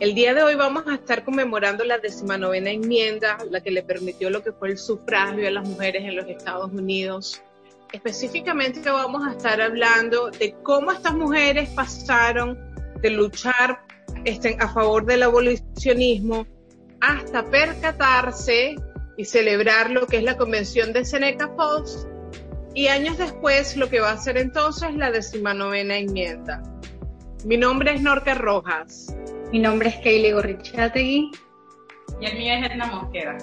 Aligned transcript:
El 0.00 0.14
día 0.14 0.32
de 0.32 0.44
hoy 0.44 0.54
vamos 0.54 0.84
a 0.86 0.94
estar 0.94 1.24
conmemorando 1.24 1.82
la 1.82 1.98
decimanovena 1.98 2.70
enmienda, 2.70 3.36
la 3.50 3.60
que 3.60 3.72
le 3.72 3.82
permitió 3.82 4.30
lo 4.30 4.44
que 4.44 4.52
fue 4.52 4.68
el 4.68 4.78
sufragio 4.78 5.48
a 5.48 5.50
las 5.50 5.68
mujeres 5.68 6.04
en 6.04 6.14
los 6.14 6.28
Estados 6.28 6.70
Unidos. 6.72 7.42
Específicamente 7.92 8.88
vamos 8.88 9.26
a 9.26 9.32
estar 9.32 9.60
hablando 9.60 10.30
de 10.30 10.54
cómo 10.62 10.92
estas 10.92 11.14
mujeres 11.14 11.68
pasaron 11.70 12.56
de 13.02 13.10
luchar 13.10 13.80
este, 14.24 14.56
a 14.60 14.68
favor 14.68 15.04
del 15.04 15.24
abolicionismo 15.24 16.46
hasta 17.00 17.44
percatarse 17.50 18.76
y 19.16 19.24
celebrar 19.24 19.90
lo 19.90 20.06
que 20.06 20.18
es 20.18 20.22
la 20.22 20.36
convención 20.36 20.92
de 20.92 21.04
Seneca 21.04 21.50
Falls 21.56 22.06
y 22.72 22.86
años 22.86 23.18
después 23.18 23.76
lo 23.76 23.88
que 23.88 23.98
va 23.98 24.12
a 24.12 24.18
ser 24.18 24.38
entonces 24.38 24.94
la 24.94 25.10
decimanovena 25.10 25.98
enmienda. 25.98 26.62
Mi 27.44 27.56
nombre 27.56 27.94
es 27.94 28.00
Norca 28.00 28.34
Rojas. 28.34 29.12
Mi 29.50 29.60
nombre 29.60 29.88
es 29.88 29.96
Kaylee 29.96 30.32
Gorrichategui. 30.32 31.30
Y 32.20 32.26
el 32.26 32.36
mío 32.36 32.52
es 32.52 32.70
Edna 32.70 32.86
Mosquera. 32.86 33.38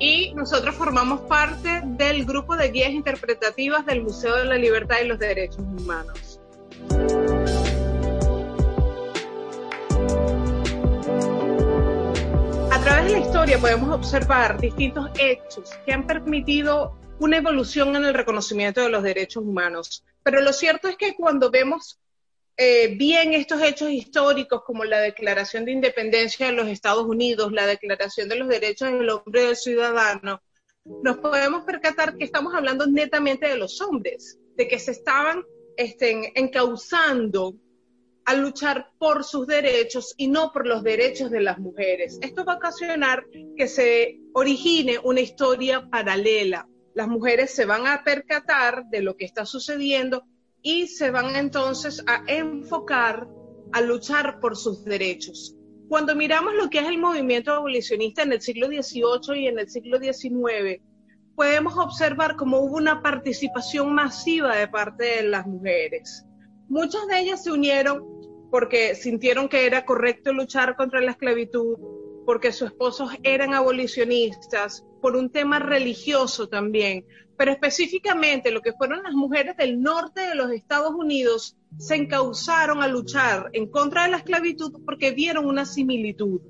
Y 0.00 0.34
nosotros 0.34 0.74
formamos 0.74 1.20
parte 1.20 1.82
del 1.84 2.24
grupo 2.24 2.56
de 2.56 2.68
guías 2.72 2.90
interpretativas 2.90 3.86
del 3.86 4.02
Museo 4.02 4.34
de 4.34 4.46
la 4.46 4.56
Libertad 4.56 4.96
y 5.04 5.06
los 5.06 5.20
Derechos 5.20 5.60
Humanos. 5.60 6.40
A 12.72 12.80
través 12.82 13.04
de 13.04 13.10
la 13.12 13.18
historia 13.20 13.58
podemos 13.58 13.94
observar 13.94 14.60
distintos 14.60 15.10
hechos 15.16 15.70
que 15.86 15.92
han 15.92 16.08
permitido 16.08 16.98
una 17.20 17.36
evolución 17.36 17.94
en 17.94 18.04
el 18.04 18.14
reconocimiento 18.14 18.80
de 18.80 18.88
los 18.88 19.04
derechos 19.04 19.44
humanos. 19.44 20.04
Pero 20.24 20.40
lo 20.40 20.52
cierto 20.52 20.88
es 20.88 20.96
que 20.96 21.14
cuando 21.14 21.52
vemos 21.52 22.00
eh, 22.56 22.94
bien 22.96 23.32
estos 23.32 23.62
hechos 23.62 23.90
históricos 23.90 24.62
como 24.64 24.84
la 24.84 25.00
Declaración 25.00 25.64
de 25.64 25.72
Independencia 25.72 26.46
de 26.46 26.52
los 26.52 26.68
Estados 26.68 27.06
Unidos, 27.06 27.52
la 27.52 27.66
Declaración 27.66 28.28
de 28.28 28.36
los 28.36 28.48
Derechos 28.48 28.92
del 28.92 29.08
Hombre 29.08 29.42
y 29.42 29.46
del 29.46 29.56
Ciudadano, 29.56 30.42
nos 30.84 31.18
podemos 31.18 31.64
percatar 31.64 32.16
que 32.16 32.24
estamos 32.24 32.54
hablando 32.54 32.86
netamente 32.86 33.48
de 33.48 33.56
los 33.56 33.80
hombres, 33.80 34.38
de 34.56 34.68
que 34.68 34.78
se 34.78 34.92
estaban 34.92 35.44
este, 35.76 36.38
encauzando 36.38 37.54
a 38.24 38.34
luchar 38.34 38.90
por 38.98 39.24
sus 39.24 39.46
derechos 39.46 40.14
y 40.16 40.28
no 40.28 40.52
por 40.52 40.66
los 40.66 40.82
derechos 40.82 41.30
de 41.30 41.40
las 41.40 41.58
mujeres. 41.58 42.18
Esto 42.20 42.44
va 42.44 42.54
a 42.54 42.56
ocasionar 42.56 43.24
que 43.56 43.66
se 43.66 44.20
origine 44.34 44.98
una 45.02 45.20
historia 45.20 45.88
paralela. 45.90 46.68
Las 46.94 47.08
mujeres 47.08 47.52
se 47.52 47.64
van 47.64 47.86
a 47.86 48.04
percatar 48.04 48.84
de 48.90 49.00
lo 49.00 49.16
que 49.16 49.24
está 49.24 49.46
sucediendo 49.46 50.24
y 50.62 50.86
se 50.86 51.10
van 51.10 51.36
entonces 51.36 52.02
a 52.06 52.22
enfocar 52.26 53.28
a 53.72 53.80
luchar 53.80 54.40
por 54.40 54.56
sus 54.56 54.84
derechos. 54.84 55.56
Cuando 55.88 56.14
miramos 56.14 56.54
lo 56.54 56.70
que 56.70 56.78
es 56.78 56.86
el 56.86 56.98
movimiento 56.98 57.52
abolicionista 57.52 58.22
en 58.22 58.32
el 58.32 58.40
siglo 58.40 58.68
XVIII 58.68 59.40
y 59.40 59.46
en 59.48 59.58
el 59.58 59.68
siglo 59.68 59.98
XIX, 59.98 60.80
podemos 61.34 61.76
observar 61.76 62.36
cómo 62.36 62.60
hubo 62.60 62.76
una 62.76 63.02
participación 63.02 63.94
masiva 63.94 64.56
de 64.56 64.68
parte 64.68 65.04
de 65.04 65.22
las 65.24 65.46
mujeres. 65.46 66.24
Muchas 66.68 67.06
de 67.08 67.20
ellas 67.20 67.42
se 67.42 67.50
unieron 67.50 68.04
porque 68.50 68.94
sintieron 68.94 69.48
que 69.48 69.66
era 69.66 69.84
correcto 69.84 70.32
luchar 70.32 70.76
contra 70.76 71.00
la 71.00 71.12
esclavitud, 71.12 71.76
porque 72.26 72.52
sus 72.52 72.68
esposos 72.68 73.10
eran 73.22 73.54
abolicionistas, 73.54 74.84
por 75.00 75.16
un 75.16 75.30
tema 75.30 75.58
religioso 75.58 76.48
también, 76.48 77.06
pero 77.40 77.52
específicamente 77.52 78.50
lo 78.50 78.60
que 78.60 78.74
fueron 78.74 79.02
las 79.02 79.14
mujeres 79.14 79.56
del 79.56 79.80
norte 79.80 80.20
de 80.20 80.34
los 80.34 80.50
Estados 80.50 80.92
Unidos 80.94 81.56
se 81.78 81.94
encauzaron 81.94 82.82
a 82.82 82.86
luchar 82.86 83.48
en 83.54 83.70
contra 83.70 84.02
de 84.02 84.10
la 84.10 84.18
esclavitud 84.18 84.84
porque 84.84 85.12
vieron 85.12 85.46
una 85.46 85.64
similitud. 85.64 86.42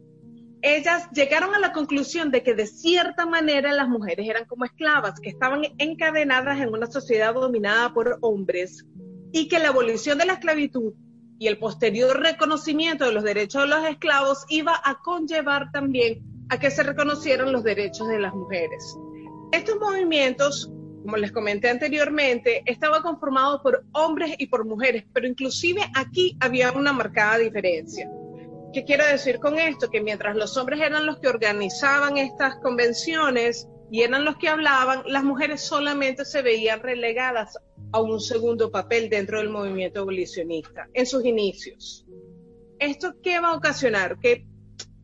Ellas 0.62 1.08
llegaron 1.12 1.54
a 1.54 1.60
la 1.60 1.72
conclusión 1.72 2.32
de 2.32 2.42
que 2.42 2.54
de 2.54 2.66
cierta 2.66 3.24
manera 3.24 3.72
las 3.72 3.88
mujeres 3.88 4.28
eran 4.28 4.46
como 4.46 4.64
esclavas, 4.64 5.20
que 5.20 5.28
estaban 5.28 5.62
encadenadas 5.78 6.58
en 6.58 6.70
una 6.70 6.88
sociedad 6.88 7.34
dominada 7.34 7.94
por 7.94 8.18
hombres 8.20 8.84
y 9.30 9.46
que 9.46 9.60
la 9.60 9.68
abolición 9.68 10.18
de 10.18 10.26
la 10.26 10.32
esclavitud 10.32 10.94
y 11.38 11.46
el 11.46 11.58
posterior 11.58 12.18
reconocimiento 12.20 13.04
de 13.04 13.12
los 13.12 13.22
derechos 13.22 13.62
de 13.62 13.68
los 13.68 13.84
esclavos 13.84 14.44
iba 14.48 14.74
a 14.84 14.98
conllevar 15.04 15.70
también 15.70 16.20
a 16.48 16.58
que 16.58 16.72
se 16.72 16.82
reconocieran 16.82 17.52
los 17.52 17.62
derechos 17.62 18.08
de 18.08 18.18
las 18.18 18.34
mujeres. 18.34 18.98
Estos 19.52 19.78
movimientos, 19.80 20.72
como 21.02 21.16
les 21.16 21.32
comenté 21.32 21.68
anteriormente, 21.68 22.62
estaban 22.66 23.02
conformados 23.02 23.60
por 23.62 23.84
hombres 23.92 24.34
y 24.38 24.46
por 24.46 24.64
mujeres, 24.64 25.04
pero 25.12 25.26
inclusive 25.26 25.82
aquí 25.94 26.36
había 26.40 26.72
una 26.72 26.92
marcada 26.92 27.38
diferencia. 27.38 28.10
¿Qué 28.72 28.84
quiero 28.84 29.04
decir 29.04 29.40
con 29.40 29.58
esto? 29.58 29.90
Que 29.90 30.00
mientras 30.00 30.36
los 30.36 30.56
hombres 30.56 30.80
eran 30.80 31.06
los 31.06 31.18
que 31.18 31.28
organizaban 31.28 32.18
estas 32.18 32.56
convenciones 32.56 33.66
y 33.90 34.02
eran 34.02 34.24
los 34.24 34.36
que 34.36 34.48
hablaban, 34.48 35.02
las 35.06 35.24
mujeres 35.24 35.62
solamente 35.62 36.24
se 36.24 36.42
veían 36.42 36.80
relegadas 36.80 37.58
a 37.92 38.00
un 38.00 38.20
segundo 38.20 38.70
papel 38.70 39.10
dentro 39.10 39.38
del 39.38 39.48
movimiento 39.48 40.00
abolicionista 40.00 40.88
en 40.92 41.06
sus 41.06 41.24
inicios. 41.24 42.06
¿Esto 42.78 43.14
qué 43.22 43.40
va 43.40 43.48
a 43.48 43.56
ocasionar? 43.56 44.18
Que 44.20 44.46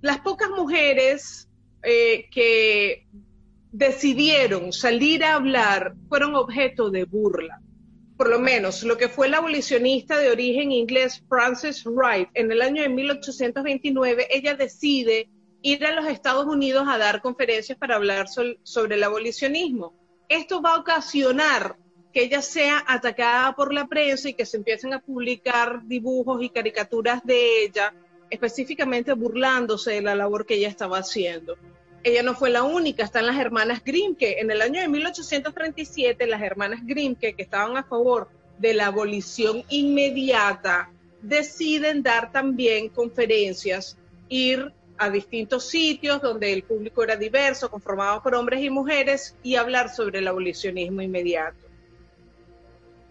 las 0.00 0.20
pocas 0.20 0.50
mujeres 0.50 1.48
eh, 1.82 2.26
que 2.30 3.06
decidieron 3.76 4.72
salir 4.72 5.22
a 5.22 5.34
hablar 5.34 5.94
fueron 6.08 6.34
objeto 6.34 6.90
de 6.90 7.04
burla. 7.04 7.60
Por 8.16 8.30
lo 8.30 8.38
menos 8.38 8.82
lo 8.84 8.96
que 8.96 9.10
fue 9.10 9.28
la 9.28 9.36
abolicionista 9.36 10.18
de 10.18 10.30
origen 10.30 10.72
inglés 10.72 11.22
Frances 11.28 11.84
Wright 11.84 12.30
en 12.32 12.50
el 12.50 12.62
año 12.62 12.80
de 12.80 12.88
1829, 12.88 14.28
ella 14.30 14.54
decide 14.54 15.28
ir 15.60 15.84
a 15.84 15.92
los 15.92 16.06
Estados 16.06 16.46
Unidos 16.46 16.86
a 16.88 16.96
dar 16.96 17.20
conferencias 17.20 17.76
para 17.76 17.96
hablar 17.96 18.28
sobre 18.28 18.94
el 18.94 19.04
abolicionismo. 19.04 19.92
Esto 20.30 20.62
va 20.62 20.76
a 20.76 20.80
ocasionar 20.80 21.76
que 22.14 22.22
ella 22.22 22.40
sea 22.40 22.82
atacada 22.88 23.54
por 23.54 23.74
la 23.74 23.86
prensa 23.86 24.30
y 24.30 24.34
que 24.34 24.46
se 24.46 24.56
empiecen 24.56 24.94
a 24.94 25.00
publicar 25.00 25.82
dibujos 25.84 26.42
y 26.42 26.48
caricaturas 26.48 27.22
de 27.24 27.64
ella 27.64 27.92
específicamente 28.30 29.12
burlándose 29.12 29.92
de 29.92 30.02
la 30.02 30.14
labor 30.14 30.46
que 30.46 30.54
ella 30.54 30.68
estaba 30.68 30.98
haciendo. 30.98 31.56
Ella 32.06 32.22
no 32.22 32.36
fue 32.36 32.50
la 32.50 32.62
única, 32.62 33.02
están 33.02 33.26
las 33.26 33.36
hermanas 33.36 33.82
Grimke. 33.84 34.38
En 34.38 34.48
el 34.52 34.62
año 34.62 34.80
de 34.80 34.86
1837, 34.86 36.28
las 36.28 36.40
hermanas 36.40 36.78
Grimke, 36.84 37.34
que 37.34 37.42
estaban 37.42 37.76
a 37.76 37.82
favor 37.82 38.28
de 38.58 38.74
la 38.74 38.86
abolición 38.86 39.64
inmediata, 39.70 40.88
deciden 41.20 42.04
dar 42.04 42.30
también 42.30 42.90
conferencias, 42.90 43.98
ir 44.28 44.72
a 44.98 45.10
distintos 45.10 45.68
sitios 45.68 46.22
donde 46.22 46.52
el 46.52 46.62
público 46.62 47.02
era 47.02 47.16
diverso, 47.16 47.68
conformado 47.72 48.22
por 48.22 48.36
hombres 48.36 48.62
y 48.62 48.70
mujeres, 48.70 49.34
y 49.42 49.56
hablar 49.56 49.92
sobre 49.92 50.20
el 50.20 50.28
abolicionismo 50.28 51.02
inmediato. 51.02 51.58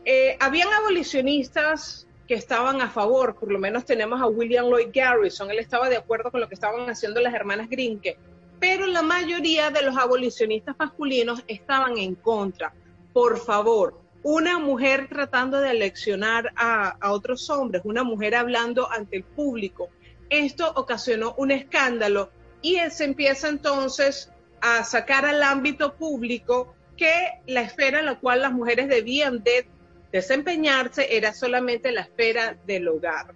Eh, 0.06 0.38
habían 0.40 0.72
abolicionistas 0.72 2.08
que 2.30 2.36
estaban 2.36 2.80
a 2.80 2.90
favor, 2.90 3.36
por 3.36 3.52
lo 3.52 3.60
menos 3.60 3.84
tenemos 3.84 4.22
a 4.22 4.28
William 4.28 4.68
Lloyd 4.68 4.92
Garrison, 4.94 5.52
él 5.52 5.60
estaba 5.60 5.90
de 5.90 5.98
acuerdo 5.98 6.32
con 6.32 6.40
lo 6.40 6.48
que 6.48 6.56
estaban 6.56 6.90
haciendo 6.90 7.20
las 7.20 7.34
hermanas 7.34 7.70
Grinke, 7.70 8.18
pero 8.60 8.86
la 8.88 9.02
mayoría 9.02 9.70
de 9.70 9.82
los 9.82 9.98
abolicionistas 9.98 10.76
masculinos 10.78 11.44
estaban 11.48 11.98
en 11.98 12.16
contra. 12.16 12.74
Por 13.14 13.40
favor, 13.40 14.00
una 14.24 14.58
mujer 14.58 15.08
tratando 15.08 15.60
de 15.60 15.70
aleccionar 15.70 16.52
a, 16.56 16.98
otros 17.12 17.50
hombres, 17.50 17.84
una 17.86 18.04
mujer 18.04 18.36
hablando 18.36 18.92
ante 18.92 19.18
el 19.18 19.24
público, 19.24 19.90
esto 20.30 20.72
ocasionó 20.76 21.36
un 21.38 21.52
escándalo 21.52 22.32
y 22.62 22.78
se 22.90 23.04
empieza 23.04 23.48
entonces 23.48 24.32
a 24.62 24.84
sacar 24.84 25.26
al 25.26 25.44
ámbito 25.44 25.94
público 25.94 26.74
que 26.98 27.14
la 27.46 27.62
esfera 27.62 28.00
en 28.00 28.08
la 28.08 28.20
cual 28.20 28.42
las 28.42 28.52
mujeres 28.52 28.88
debían 28.88 29.44
de 29.44 29.68
desempeñarse 30.12 31.16
era 31.16 31.34
solamente 31.34 31.92
la 31.92 32.02
esfera 32.02 32.58
del 32.66 32.88
hogar. 32.88 33.36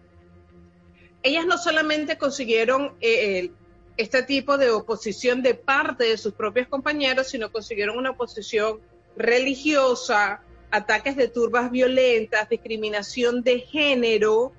Ellas 1.22 1.46
no 1.46 1.58
solamente 1.58 2.18
consiguieron 2.18 2.96
eh, 3.02 3.52
este 4.02 4.24
tipo 4.24 4.58
de 4.58 4.72
oposición 4.72 5.42
de 5.42 5.56
parte 5.56 6.06
de 6.06 6.18
sus 6.18 6.34
propios 6.34 6.68
compañeros, 6.68 7.28
sino 7.28 7.52
consiguieron 7.52 7.98
una 7.98 8.12
oposición 8.12 8.80
religiosa, 9.16 10.42
ataques 10.72 11.16
de 11.16 11.28
turbas 11.28 11.70
violentas, 11.72 12.50
discriminación 12.50 13.44
de 13.44 13.60
género 13.60 14.54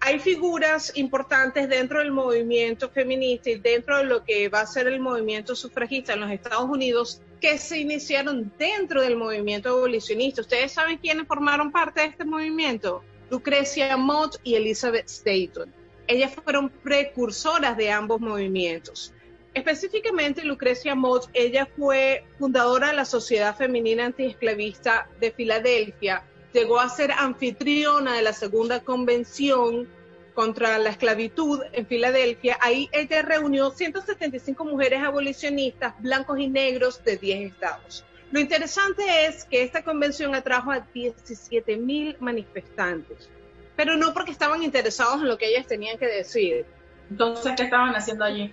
hay 0.00 0.18
figuras 0.18 0.92
importantes 0.94 1.68
dentro 1.68 1.98
del 1.98 2.12
movimiento 2.12 2.88
feminista 2.90 3.50
y 3.50 3.58
dentro 3.58 3.98
de 3.98 4.04
lo 4.04 4.24
que 4.24 4.48
va 4.48 4.60
a 4.60 4.66
ser 4.66 4.86
el 4.86 5.00
movimiento 5.00 5.56
sufragista 5.56 6.12
en 6.12 6.20
los 6.20 6.30
Estados 6.30 6.68
Unidos 6.68 7.22
que 7.40 7.58
se 7.58 7.78
iniciaron 7.78 8.52
dentro 8.58 9.02
del 9.02 9.16
movimiento 9.16 9.70
abolicionista. 9.70 10.42
¿Ustedes 10.42 10.72
saben 10.72 10.98
quiénes 10.98 11.26
formaron 11.26 11.72
parte 11.72 12.02
de 12.02 12.06
este 12.06 12.24
movimiento? 12.24 13.02
Lucrecia 13.30 13.96
Mott 13.96 14.36
y 14.44 14.54
Elizabeth 14.54 15.06
Staton. 15.06 15.72
Ellas 16.06 16.34
fueron 16.34 16.68
precursoras 16.68 17.76
de 17.76 17.90
ambos 17.90 18.20
movimientos. 18.20 19.12
Específicamente, 19.54 20.44
Lucrecia 20.44 20.94
Mott, 20.94 21.30
ella 21.32 21.66
fue 21.76 22.24
fundadora 22.38 22.88
de 22.88 22.94
la 22.94 23.04
Sociedad 23.04 23.56
Femenina 23.56 24.04
Antiesclavista 24.04 25.08
de 25.18 25.30
Filadelfia, 25.30 26.24
llegó 26.52 26.78
a 26.78 26.88
ser 26.88 27.12
anfitriona 27.12 28.14
de 28.14 28.22
la 28.22 28.32
segunda 28.32 28.80
convención 28.80 29.88
contra 30.34 30.78
la 30.78 30.90
esclavitud 30.90 31.62
en 31.72 31.86
Filadelfia. 31.86 32.58
Ahí 32.60 32.88
ella 32.92 33.22
reunió 33.22 33.70
175 33.70 34.64
mujeres 34.64 35.02
abolicionistas, 35.02 35.94
blancos 36.00 36.38
y 36.38 36.48
negros 36.48 37.02
de 37.02 37.16
10 37.16 37.52
estados. 37.52 38.04
Lo 38.30 38.40
interesante 38.40 39.02
es 39.26 39.44
que 39.44 39.62
esta 39.62 39.82
convención 39.82 40.34
atrajo 40.34 40.70
a 40.70 40.80
17 40.80 41.76
mil 41.76 42.16
manifestantes, 42.20 43.30
pero 43.76 43.96
no 43.96 44.12
porque 44.14 44.32
estaban 44.32 44.62
interesados 44.62 45.20
en 45.20 45.28
lo 45.28 45.38
que 45.38 45.48
ellas 45.48 45.66
tenían 45.66 45.98
que 45.98 46.06
decir. 46.06 46.66
Entonces, 47.10 47.52
¿qué 47.56 47.64
estaban 47.64 47.94
haciendo 47.94 48.24
allí? 48.24 48.52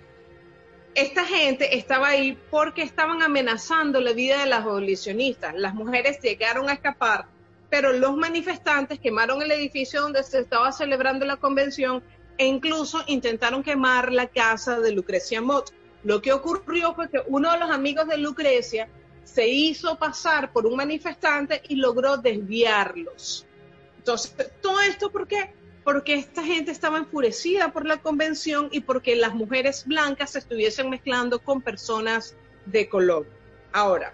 Esta 0.94 1.24
gente 1.24 1.76
estaba 1.76 2.08
ahí 2.08 2.38
porque 2.50 2.82
estaban 2.82 3.22
amenazando 3.22 4.00
la 4.00 4.12
vida 4.12 4.40
de 4.40 4.46
las 4.46 4.60
abolicionistas. 4.60 5.54
Las 5.56 5.74
mujeres 5.74 6.20
llegaron 6.20 6.68
a 6.68 6.74
escapar 6.74 7.26
pero 7.74 7.92
los 7.92 8.16
manifestantes 8.16 9.00
quemaron 9.00 9.42
el 9.42 9.50
edificio 9.50 10.00
donde 10.00 10.22
se 10.22 10.38
estaba 10.38 10.70
celebrando 10.70 11.26
la 11.26 11.38
convención 11.38 12.04
e 12.38 12.46
incluso 12.46 13.02
intentaron 13.08 13.64
quemar 13.64 14.12
la 14.12 14.28
casa 14.28 14.78
de 14.78 14.92
Lucrecia 14.92 15.40
Mott. 15.40 15.70
Lo 16.04 16.22
que 16.22 16.32
ocurrió 16.32 16.94
fue 16.94 17.10
que 17.10 17.22
uno 17.26 17.50
de 17.50 17.58
los 17.58 17.70
amigos 17.72 18.06
de 18.06 18.18
Lucrecia 18.18 18.88
se 19.24 19.48
hizo 19.48 19.98
pasar 19.98 20.52
por 20.52 20.66
un 20.66 20.76
manifestante 20.76 21.62
y 21.68 21.74
logró 21.74 22.16
desviarlos. 22.16 23.44
Entonces, 24.04 24.34
todo 24.60 24.82
esto 24.82 25.10
¿por 25.10 25.26
qué? 25.26 25.54
Porque 25.82 26.12
esta 26.14 26.42
gente 26.42 26.70
estaba 26.70 26.98
enfurecida 26.98 27.72
por 27.72 27.86
la 27.86 28.02
convención 28.02 28.68
y 28.70 28.80
porque 28.80 29.16
las 29.16 29.34
mujeres 29.34 29.86
blancas 29.86 30.32
se 30.32 30.40
estuviesen 30.40 30.90
mezclando 30.90 31.38
con 31.40 31.62
personas 31.62 32.36
de 32.66 32.86
color. 32.88 33.26
Ahora, 33.72 34.12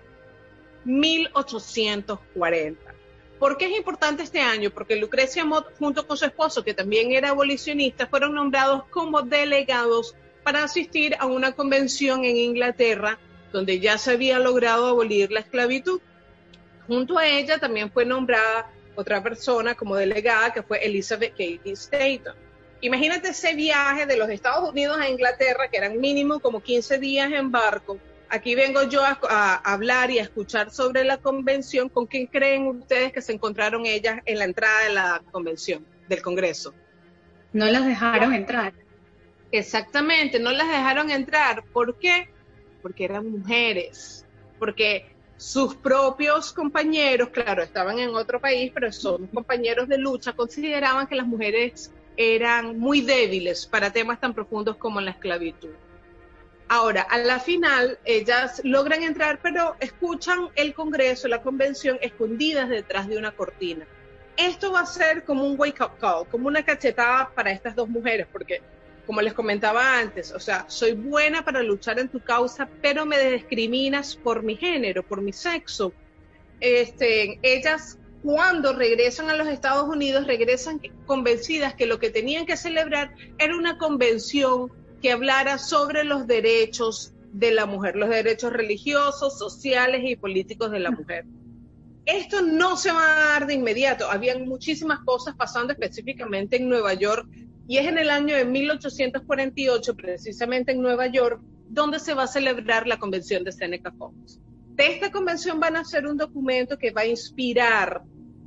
1840 0.84 2.94
¿Por 3.40 3.56
qué 3.56 3.66
es 3.66 3.78
importante 3.78 4.22
este 4.22 4.40
año? 4.40 4.70
Porque 4.70 4.96
Lucrecia 4.96 5.46
Mott, 5.46 5.74
junto 5.78 6.06
con 6.06 6.18
su 6.18 6.26
esposo, 6.26 6.62
que 6.62 6.74
también 6.74 7.12
era 7.12 7.30
abolicionista, 7.30 8.06
fueron 8.06 8.34
nombrados 8.34 8.84
como 8.90 9.22
delegados 9.22 10.14
para 10.42 10.62
asistir 10.62 11.16
a 11.18 11.24
una 11.24 11.52
convención 11.52 12.26
en 12.26 12.36
Inglaterra 12.36 13.18
donde 13.50 13.80
ya 13.80 13.96
se 13.96 14.12
había 14.12 14.38
logrado 14.38 14.88
abolir 14.88 15.32
la 15.32 15.40
esclavitud. 15.40 16.02
Junto 16.86 17.16
a 17.16 17.26
ella 17.26 17.58
también 17.58 17.90
fue 17.90 18.04
nombrada 18.04 18.70
otra 19.00 19.22
persona 19.22 19.74
como 19.74 19.96
delegada, 19.96 20.52
que 20.52 20.62
fue 20.62 20.84
Elizabeth 20.84 21.32
Cady 21.32 21.72
Staton. 21.72 22.34
Imagínate 22.80 23.28
ese 23.28 23.54
viaje 23.54 24.06
de 24.06 24.16
los 24.16 24.30
Estados 24.30 24.70
Unidos 24.70 24.98
a 24.98 25.08
Inglaterra, 25.08 25.68
que 25.68 25.76
eran 25.76 26.00
mínimo 26.00 26.40
como 26.40 26.60
15 26.62 26.98
días 26.98 27.30
en 27.32 27.50
barco, 27.50 27.98
Aquí 28.32 28.54
vengo 28.54 28.84
yo 28.84 29.02
a, 29.04 29.54
hablar 29.56 30.12
y 30.12 30.20
a 30.20 30.22
escuchar 30.22 30.70
sobre 30.70 31.02
la 31.02 31.16
convención. 31.16 31.88
¿Con 31.88 32.06
quién 32.06 32.26
creen 32.26 32.68
ustedes 32.68 33.12
que 33.12 33.20
se 33.20 33.32
encontraron 33.32 33.86
ellas 33.86 34.20
en 34.24 34.38
la 34.38 34.44
entrada 34.44 34.84
de 34.84 34.94
la 34.94 35.22
convención, 35.32 35.84
del 36.08 36.22
Congreso? 36.22 36.72
No 37.52 37.66
las 37.66 37.84
dejaron 37.84 38.32
entrar. 38.32 38.72
Exactamente, 39.50 40.38
no 40.38 40.52
las 40.52 40.68
dejaron 40.68 41.10
entrar. 41.10 41.64
¿Por 41.72 41.98
qué? 41.98 42.28
Porque 42.82 43.04
eran 43.04 43.28
mujeres. 43.28 44.24
Porque 44.60 45.06
sus 45.40 45.74
propios 45.74 46.52
compañeros, 46.52 47.30
claro, 47.30 47.62
estaban 47.62 47.98
en 47.98 48.14
otro 48.14 48.38
país, 48.38 48.70
pero 48.74 48.92
son 48.92 49.26
compañeros 49.28 49.88
de 49.88 49.96
lucha, 49.96 50.34
consideraban 50.34 51.06
que 51.06 51.14
las 51.14 51.26
mujeres 51.26 51.90
eran 52.14 52.78
muy 52.78 53.00
débiles 53.00 53.64
para 53.64 53.90
temas 53.90 54.20
tan 54.20 54.34
profundos 54.34 54.76
como 54.76 55.00
la 55.00 55.12
esclavitud. 55.12 55.70
Ahora, 56.68 57.00
a 57.00 57.16
la 57.16 57.40
final, 57.40 57.98
ellas 58.04 58.60
logran 58.64 59.02
entrar, 59.02 59.40
pero 59.42 59.76
escuchan 59.80 60.50
el 60.56 60.74
Congreso, 60.74 61.26
la 61.26 61.40
convención, 61.40 61.96
escondidas 62.02 62.68
detrás 62.68 63.08
de 63.08 63.16
una 63.16 63.32
cortina. 63.32 63.86
Esto 64.36 64.72
va 64.72 64.80
a 64.80 64.86
ser 64.86 65.24
como 65.24 65.46
un 65.46 65.58
wake-up 65.58 65.96
call, 65.98 66.28
como 66.30 66.48
una 66.48 66.62
cachetada 66.62 67.30
para 67.34 67.50
estas 67.50 67.74
dos 67.74 67.88
mujeres, 67.88 68.26
porque, 68.30 68.60
como 69.06 69.22
les 69.22 69.34
comentaba 69.34 69.98
antes, 69.98 70.32
o 70.32 70.40
sea, 70.40 70.64
soy 70.68 70.92
buena 70.92 71.44
para 71.44 71.62
luchar 71.62 71.98
en 71.98 72.08
tu 72.08 72.20
causa, 72.20 72.68
pero 72.80 73.06
me 73.06 73.18
discriminas 73.32 74.16
por 74.16 74.42
mi 74.42 74.56
género, 74.56 75.02
por 75.02 75.20
mi 75.20 75.32
sexo. 75.32 75.92
Este, 76.60 77.38
ellas 77.42 77.98
cuando 78.22 78.74
regresan 78.74 79.30
a 79.30 79.36
los 79.36 79.48
Estados 79.48 79.88
Unidos, 79.88 80.26
regresan 80.26 80.80
convencidas 81.06 81.74
que 81.74 81.86
lo 81.86 81.98
que 81.98 82.10
tenían 82.10 82.44
que 82.44 82.56
celebrar 82.56 83.14
era 83.38 83.56
una 83.56 83.78
convención 83.78 84.70
que 85.00 85.12
hablara 85.12 85.58
sobre 85.58 86.04
los 86.04 86.26
derechos 86.26 87.14
de 87.32 87.52
la 87.52 87.66
mujer, 87.66 87.96
los 87.96 88.10
derechos 88.10 88.52
religiosos, 88.52 89.38
sociales 89.38 90.02
y 90.04 90.16
políticos 90.16 90.70
de 90.70 90.80
la 90.80 90.90
mujer. 90.90 91.24
Esto 92.04 92.42
no 92.42 92.76
se 92.76 92.90
va 92.92 93.04
a 93.04 93.24
dar 93.30 93.46
de 93.46 93.54
inmediato. 93.54 94.10
Habían 94.10 94.46
muchísimas 94.46 95.00
cosas 95.00 95.34
pasando 95.36 95.72
específicamente 95.72 96.56
en 96.56 96.68
Nueva 96.68 96.92
York 96.94 97.26
y 97.70 97.78
es 97.78 97.86
en 97.86 97.98
el 97.98 98.10
año 98.10 98.34
de 98.34 98.44
1848, 98.44 99.94
precisamente 99.94 100.72
en 100.72 100.82
Nueva 100.82 101.06
York, 101.06 101.40
donde 101.68 102.00
se 102.00 102.14
va 102.14 102.24
a 102.24 102.26
celebrar 102.26 102.88
la 102.88 102.98
convención 102.98 103.44
de 103.44 103.52
Seneca 103.52 103.92
Falls. 103.92 104.40
De 104.70 104.88
esta 104.88 105.12
convención 105.12 105.60
van 105.60 105.76
a 105.76 105.84
ser 105.84 106.04
un 106.04 106.16
documento 106.16 106.76
que 106.76 106.90
va 106.90 107.02
a 107.02 107.06
inspirar 107.06 108.02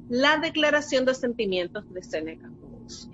la 0.10 0.40
declaración 0.40 1.06
de 1.06 1.16
sentimientos 1.16 1.86
de 1.94 2.04
Seneca 2.04 2.52
Falls. 2.60 3.10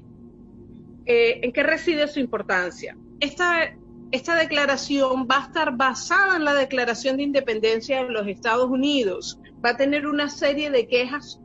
Eh, 1.06 1.42
¿En 1.44 1.52
qué 1.52 1.62
reside 1.62 2.08
su 2.08 2.20
importancia? 2.20 2.98
esta, 3.20 3.78
esta 4.12 4.36
declaración 4.36 5.28
va 5.30 5.44
a 5.44 5.46
estar 5.46 5.78
basada 5.78 6.38
en 6.38 6.44
la 6.44 6.56
Declaración 6.56 7.18
de 7.18 7.24
Independencia 7.24 8.04
de 8.04 8.10
los 8.10 8.26
Estados 8.26 8.68
Unidos. 8.68 9.40
Va 9.64 9.70
a 9.70 9.78
tener 9.78 10.08
una 10.08 10.28
serie 10.28 10.72
de 10.72 10.88
quejas 10.88 11.40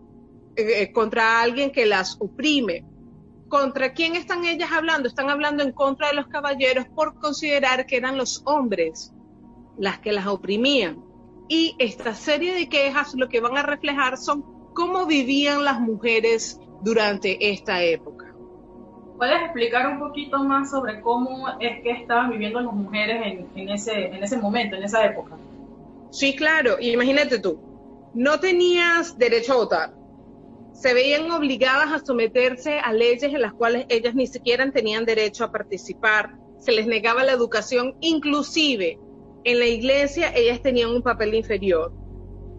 eh, 0.57 0.91
contra 0.91 1.43
alguien 1.43 1.71
que 1.71 1.85
las 1.85 2.17
oprime. 2.19 2.87
¿Contra 3.49 3.93
quién 3.93 4.17
están 4.17 4.45
ellas 4.45 4.73
hablando? 4.73 5.09
Están 5.09 5.31
hablando 5.31 5.63
en 5.63 5.73
contra 5.73 6.09
de 6.09 6.15
los 6.15 6.27
caballeros 6.29 6.87
por 6.89 7.19
considerar 7.19 7.87
que 7.87 7.97
eran 7.97 8.17
los 8.17 8.43
hombres 8.45 9.13
las 9.77 9.99
que 9.99 10.13
las 10.13 10.27
oprimían. 10.27 11.03
Y 11.49 11.77
esta 11.79 12.15
serie 12.15 12.55
de 12.55 12.69
quejas 12.69 13.15
lo 13.15 13.29
que 13.29 13.41
van 13.41 13.57
a 13.57 13.63
reflejar 13.63 14.17
son 14.17 14.45
cómo 14.73 15.07
vivían 15.07 15.65
las 15.65 15.81
mujeres 15.81 16.59
durante 16.83 17.51
esta 17.51 17.83
época. 17.83 18.35
¿Puedes 19.17 19.43
explicar 19.43 19.89
un 19.89 20.01
poquito 20.01 20.43
más 20.43 20.71
sobre 20.71 21.01
cómo 21.01 21.49
es 21.61 21.83
que 21.83 21.91
estaban 21.93 22.31
viviendo 22.31 22.61
las 22.61 22.73
mujeres 22.73 23.39
en, 23.55 23.69
ese, 23.69 24.07
en 24.07 24.23
ese 24.23 24.39
momento, 24.39 24.77
en 24.77 24.83
esa 24.83 25.05
época? 25.05 25.37
Sí, 26.11 26.35
claro. 26.35 26.77
Imagínate 26.81 27.39
tú, 27.39 27.59
no 28.15 28.41
tenías 28.41 29.17
derecho 29.17 29.53
a 29.53 29.57
votar. 29.57 30.04
Se 30.75 30.93
veían 30.93 31.31
obligadas 31.31 31.93
a 31.93 32.05
someterse 32.05 32.79
a 32.81 32.93
leyes 32.93 33.23
en 33.23 33.41
las 33.41 33.55
cuales 33.55 33.87
ellas 33.89 34.15
ni 34.15 34.27
siquiera 34.27 34.71
tenían 34.71 35.05
derecho 35.05 35.45
a 35.45 35.53
participar. 35.53 36.37
Se 36.59 36.73
les 36.73 36.87
negaba 36.87 37.25
la 37.25 37.33
educación, 37.33 37.95
inclusive 38.01 38.99
en 39.45 39.59
la 39.61 39.67
iglesia 39.67 40.35
ellas 40.35 40.61
tenían 40.63 40.91
un 40.91 41.03
papel 41.03 41.35
inferior. 41.35 41.93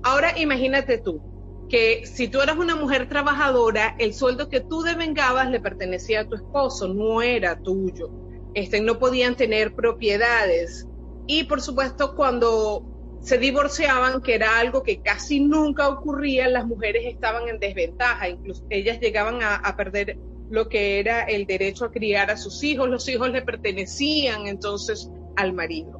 Ahora 0.03 0.39
imagínate 0.39 0.97
tú, 0.97 1.21
que 1.69 2.05
si 2.05 2.27
tú 2.27 2.41
eras 2.41 2.57
una 2.57 2.75
mujer 2.75 3.09
trabajadora, 3.09 3.95
el 3.99 4.13
sueldo 4.13 4.49
que 4.49 4.61
tú 4.61 4.81
devengabas 4.81 5.49
le 5.49 5.59
pertenecía 5.59 6.21
a 6.21 6.27
tu 6.27 6.35
esposo, 6.35 6.87
no 6.87 7.21
era 7.21 7.59
tuyo. 7.59 8.09
Este, 8.53 8.79
no 8.79 8.99
podían 8.99 9.35
tener 9.35 9.75
propiedades. 9.75 10.87
Y 11.27 11.45
por 11.45 11.61
supuesto, 11.61 12.15
cuando 12.15 12.85
se 13.25 13.39
divorciaban, 13.39 14.21
que 14.21 14.35
era 14.35 14.59
algo 14.59 14.83
que 14.83 15.01
casi 15.01 15.39
nunca 15.39 15.89
ocurría, 15.89 16.47
las 16.47 16.67
mujeres 16.67 17.05
estaban 17.07 17.49
en 17.49 17.59
desventaja, 17.59 18.29
incluso 18.29 18.63
ellas 18.69 18.99
llegaban 18.99 19.41
a, 19.41 19.55
a 19.55 19.75
perder 19.75 20.19
lo 20.51 20.69
que 20.69 20.99
era 20.99 21.23
el 21.23 21.47
derecho 21.47 21.85
a 21.85 21.91
criar 21.91 22.29
a 22.29 22.37
sus 22.37 22.63
hijos, 22.63 22.87
los 22.87 23.09
hijos 23.09 23.31
le 23.31 23.41
pertenecían 23.41 24.45
entonces 24.45 25.09
al 25.37 25.53
marido. 25.53 25.99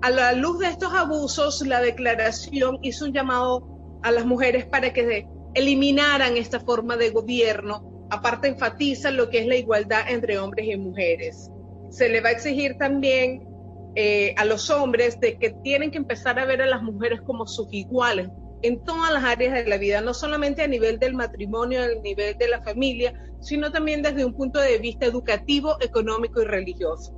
A 0.00 0.10
la 0.10 0.32
luz 0.32 0.60
de 0.60 0.68
estos 0.68 0.94
abusos, 0.94 1.66
la 1.66 1.80
declaración 1.80 2.78
hizo 2.82 3.06
un 3.06 3.12
llamado 3.12 3.98
a 4.04 4.12
las 4.12 4.24
mujeres 4.24 4.64
para 4.64 4.92
que 4.92 5.26
eliminaran 5.54 6.36
esta 6.36 6.60
forma 6.60 6.96
de 6.96 7.10
gobierno. 7.10 8.06
Aparte 8.10 8.46
enfatiza 8.46 9.10
lo 9.10 9.28
que 9.28 9.40
es 9.40 9.46
la 9.46 9.56
igualdad 9.56 10.08
entre 10.08 10.38
hombres 10.38 10.68
y 10.68 10.76
mujeres. 10.76 11.50
Se 11.90 12.08
le 12.08 12.20
va 12.20 12.28
a 12.28 12.32
exigir 12.32 12.76
también 12.78 13.53
eh, 13.96 14.34
a 14.36 14.44
los 14.44 14.70
hombres 14.70 15.20
de 15.20 15.38
que 15.38 15.50
tienen 15.62 15.90
que 15.90 15.98
empezar 15.98 16.38
a 16.38 16.46
ver 16.46 16.62
a 16.62 16.66
las 16.66 16.82
mujeres 16.82 17.20
como 17.22 17.46
sus 17.46 17.68
iguales. 17.72 18.28
en 18.62 18.82
todas 18.82 19.12
las 19.12 19.24
áreas 19.24 19.52
de 19.52 19.68
la 19.68 19.76
vida, 19.76 20.00
no 20.00 20.14
solamente 20.14 20.62
a 20.62 20.66
nivel 20.66 20.98
del 20.98 21.12
matrimonio, 21.12 21.82
a 21.82 22.00
nivel 22.02 22.38
de 22.38 22.48
la 22.48 22.62
familia, 22.62 23.12
sino 23.40 23.70
también 23.70 24.00
desde 24.00 24.24
un 24.24 24.32
punto 24.32 24.58
de 24.58 24.78
vista 24.78 25.04
educativo, 25.04 25.76
económico 25.82 26.40
y 26.40 26.46
religioso. 26.46 27.12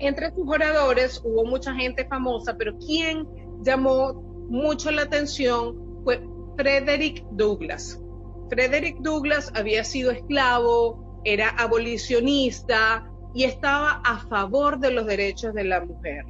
Entre 0.00 0.30
sus 0.30 0.48
oradores 0.48 1.20
hubo 1.24 1.44
mucha 1.44 1.72
gente 1.74 2.04
famosa, 2.06 2.56
pero 2.56 2.76
quien 2.78 3.28
llamó 3.62 4.14
mucho 4.48 4.90
la 4.90 5.02
atención 5.02 6.02
fue 6.02 6.20
Frederick 6.56 7.24
Douglass. 7.30 8.02
Frederick 8.48 8.98
Douglass 9.02 9.52
había 9.54 9.84
sido 9.84 10.10
esclavo, 10.10 11.20
era 11.24 11.50
abolicionista 11.50 13.09
y 13.32 13.44
estaba 13.44 14.00
a 14.04 14.18
favor 14.28 14.78
de 14.78 14.90
los 14.90 15.06
derechos 15.06 15.54
de 15.54 15.64
la 15.64 15.84
mujer 15.84 16.24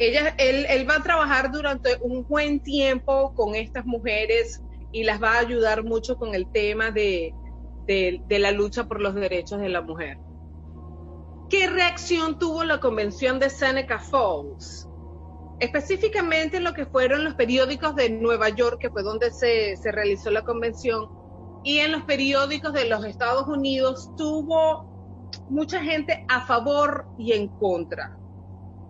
ella, 0.00 0.34
él, 0.38 0.88
va 0.88 0.96
a 0.96 1.02
trabajar 1.02 1.52
durante 1.52 1.98
un 2.00 2.26
buen 2.26 2.60
tiempo 2.60 3.34
con 3.34 3.54
estas 3.54 3.84
mujeres 3.84 4.62
y 4.92 5.04
las 5.04 5.22
va 5.22 5.34
a 5.34 5.40
ayudar 5.40 5.84
mucho 5.84 6.16
con 6.16 6.34
el 6.34 6.50
tema 6.50 6.90
de, 6.90 7.34
la 8.28 8.50
lucha 8.50 8.84
por 8.84 9.00
los 9.02 9.14
derechos 9.14 9.60
de 9.60 9.68
la 9.68 9.82
mujer. 9.82 10.18
¿Qué 11.50 11.66
reacción 11.66 12.38
tuvo 12.38 12.64
la 12.64 12.80
convención 12.80 13.38
de 13.38 13.50
Seneca 13.50 13.98
Falls? 13.98 14.88
Específicamente 15.58 16.60
lo 16.60 16.72
que 16.72 16.86
fueron 16.86 17.22
los 17.22 17.34
periódicos 17.34 17.94
de 17.94 18.08
Nueva 18.08 18.48
York, 18.48 18.78
que 18.80 18.88
fue 18.88 19.02
donde 19.02 19.30
se 19.30 19.92
realizó 19.92 20.30
la 20.30 20.42
convención, 20.42 21.10
y 21.62 21.80
en 21.80 21.92
los 21.92 22.04
periódicos 22.04 22.72
de 22.72 22.86
los 22.86 23.04
Estados 23.04 23.46
Unidos 23.48 24.10
tuvo 24.16 24.89
mucha 25.50 25.82
gente 25.82 26.24
a 26.28 26.40
favor 26.40 27.06
y 27.18 27.32
en 27.32 27.48
contra. 27.48 28.18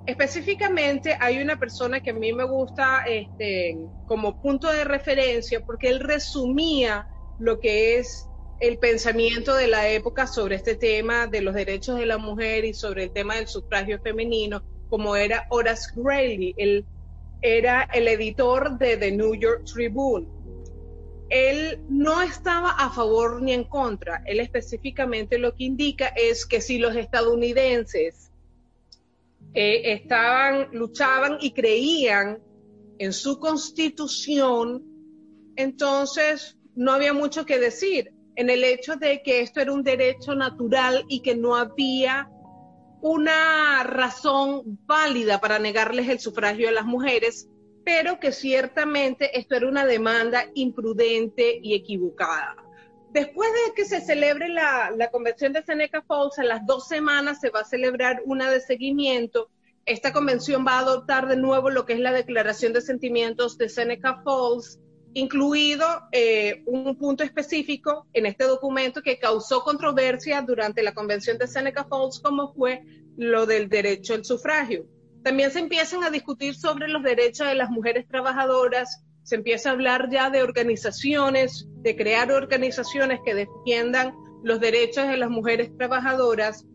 Específicamente 0.06 1.16
hay 1.20 1.40
una 1.40 1.58
persona 1.58 2.00
que 2.00 2.10
a 2.10 2.14
mí 2.14 2.32
me 2.32 2.44
gusta 2.44 3.02
este, 3.06 3.76
como 4.06 4.40
punto 4.40 4.70
de 4.70 4.84
referencia 4.84 5.60
porque 5.60 5.88
él 5.88 6.00
resumía 6.00 7.06
lo 7.38 7.58
que 7.60 7.98
es 7.98 8.26
el 8.60 8.78
pensamiento 8.78 9.54
de 9.54 9.68
la 9.68 9.88
época 9.88 10.26
sobre 10.26 10.56
este 10.56 10.74
tema 10.74 11.26
de 11.26 11.40
los 11.40 11.54
derechos 11.54 11.98
de 11.98 12.06
la 12.06 12.18
mujer 12.18 12.64
y 12.64 12.74
sobre 12.74 13.04
el 13.04 13.12
tema 13.12 13.36
del 13.36 13.46
sufragio 13.46 13.98
femenino, 14.00 14.62
como 14.88 15.16
era 15.16 15.46
Horace 15.48 15.90
Greeley. 15.96 16.54
Él 16.58 16.84
era 17.40 17.88
el 17.92 18.06
editor 18.06 18.78
de 18.78 18.98
The 18.98 19.12
New 19.12 19.34
York 19.34 19.64
Tribune. 19.64 20.26
Él 21.30 21.80
no 21.88 22.20
estaba 22.22 22.70
a 22.70 22.90
favor 22.90 23.40
ni 23.40 23.52
en 23.52 23.64
contra. 23.64 24.22
Él 24.26 24.40
específicamente 24.40 25.38
lo 25.38 25.54
que 25.54 25.64
indica 25.64 26.08
es 26.08 26.44
que 26.44 26.60
si 26.60 26.78
los 26.78 26.96
estadounidenses 26.96 28.30
eh, 29.54 29.92
estaban, 29.92 30.68
luchaban 30.72 31.38
y 31.40 31.52
creían 31.52 32.38
en 32.98 33.12
su 33.12 33.38
constitución, 33.38 34.84
entonces 35.56 36.58
no 36.74 36.92
había 36.92 37.12
mucho 37.12 37.46
que 37.46 37.58
decir 37.58 38.12
en 38.36 38.50
el 38.50 38.64
hecho 38.64 38.96
de 38.96 39.22
que 39.22 39.40
esto 39.40 39.60
era 39.60 39.72
un 39.72 39.82
derecho 39.82 40.34
natural 40.34 41.04
y 41.08 41.20
que 41.20 41.34
no 41.34 41.56
había 41.56 42.30
una 43.02 43.82
razón 43.84 44.78
válida 44.86 45.40
para 45.40 45.58
negarles 45.58 46.08
el 46.08 46.20
sufragio 46.20 46.68
a 46.68 46.72
las 46.72 46.84
mujeres, 46.84 47.48
pero 47.84 48.20
que 48.20 48.32
ciertamente 48.32 49.38
esto 49.38 49.56
era 49.56 49.68
una 49.68 49.86
demanda 49.86 50.44
imprudente 50.54 51.58
y 51.62 51.74
equivocada. 51.74 52.56
Después 53.12 53.50
de 53.52 53.74
que 53.74 53.84
se 53.84 54.00
celebre 54.00 54.48
la, 54.48 55.08
convención 55.10 55.52
de 55.52 55.64
Seneca 55.64 56.02
Falls, 56.02 56.38
a 56.38 56.44
las 56.44 56.64
dos 56.64 56.86
semanas 56.86 57.40
se 57.40 57.50
va 57.50 57.60
a 57.60 57.64
celebrar 57.64 58.22
una 58.24 58.50
de 58.50 58.60
seguimiento. 58.60 59.50
Esta 59.84 60.12
convención 60.12 60.64
va 60.64 60.74
a 60.74 60.80
adoptar 60.80 61.26
de 61.26 61.36
nuevo 61.36 61.70
lo 61.70 61.86
que 61.86 61.94
es 61.94 61.98
la 61.98 62.12
declaración 62.12 62.72
de 62.72 62.80
sentimientos 62.80 63.58
de 63.58 63.68
Seneca 63.68 64.22
Falls, 64.22 64.78
incluido 65.14 65.84
eh, 66.12 66.62
un 66.66 66.96
punto 66.96 67.24
específico 67.24 68.06
en 68.12 68.26
este 68.26 68.44
documento 68.44 69.02
que 69.02 69.18
causó 69.18 69.64
controversia 69.64 70.40
durante 70.42 70.84
la 70.84 70.94
convención 70.94 71.36
de 71.36 71.48
Seneca 71.48 71.84
Falls, 71.84 72.20
como 72.20 72.52
fue 72.54 72.84
lo 73.16 73.44
del 73.44 73.68
derecho 73.68 74.14
al 74.14 74.24
sufragio. 74.24 74.86
También 75.22 75.50
se 75.50 75.58
empiezan 75.58 76.04
a 76.04 76.10
discutir 76.10 76.54
sobre 76.54 76.88
los 76.88 77.02
derechos 77.02 77.46
de 77.46 77.54
las 77.54 77.70
mujeres 77.70 78.06
trabajadoras 78.08 79.04
se 79.22 79.36
empieza 79.36 79.70
a 79.70 79.72
hablar 79.72 80.08
ya 80.10 80.30
de 80.30 80.42
organizaciones, 80.42 81.68
de 81.82 81.94
crear 81.94 82.32
organizaciones 82.32 83.20
que 83.24 83.34
defiendan 83.34 84.12
los 84.42 84.58
derechos 84.60 85.06
de 85.06 85.16
las 85.16 85.30
mujeres 85.30 85.70
trabajadoras. 85.76 86.66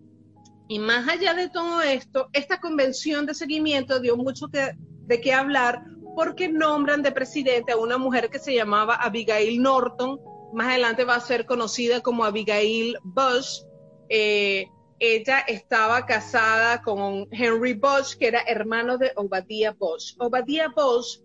Y 0.68 0.80
más 0.80 1.08
allá 1.08 1.34
de 1.34 1.50
todo 1.50 1.82
esto, 1.82 2.30
esta 2.34 2.60
convención 2.60 3.25
de 3.25 3.34
seguimiento 3.34 4.00
dio 4.00 4.16
mucho 4.16 4.48
de 4.48 5.22
qué 5.22 5.34
hablar 5.34 5.84
porque 6.16 6.48
nombran 6.48 7.02
de 7.02 7.12
presidente 7.12 7.74
a 7.74 7.78
una 7.78 7.98
mujer 7.98 8.30
que 8.30 8.40
se 8.40 8.56
llamaba 8.56 8.96
Abigail 8.96 9.62
Norton, 9.62 10.18
más 10.54 10.68
adelante 10.70 11.04
va 11.04 11.16
a 11.16 11.20
ser 11.20 11.46
conocida 11.46 12.00
como 12.00 12.24
Abigail 12.24 12.98
Bush. 13.04 13.64
Eh, 14.08 14.68
ella 15.00 15.40
estaba 15.40 16.06
casada 16.06 16.82
con 16.82 17.28
Henry 17.32 17.74
Bush, 17.74 18.16
que 18.18 18.28
era 18.28 18.42
hermano 18.42 18.98
de 18.98 19.12
Obadiah 19.16 19.74
Bush. 19.74 20.14
Obadiah 20.20 20.70
Bush 20.70 21.20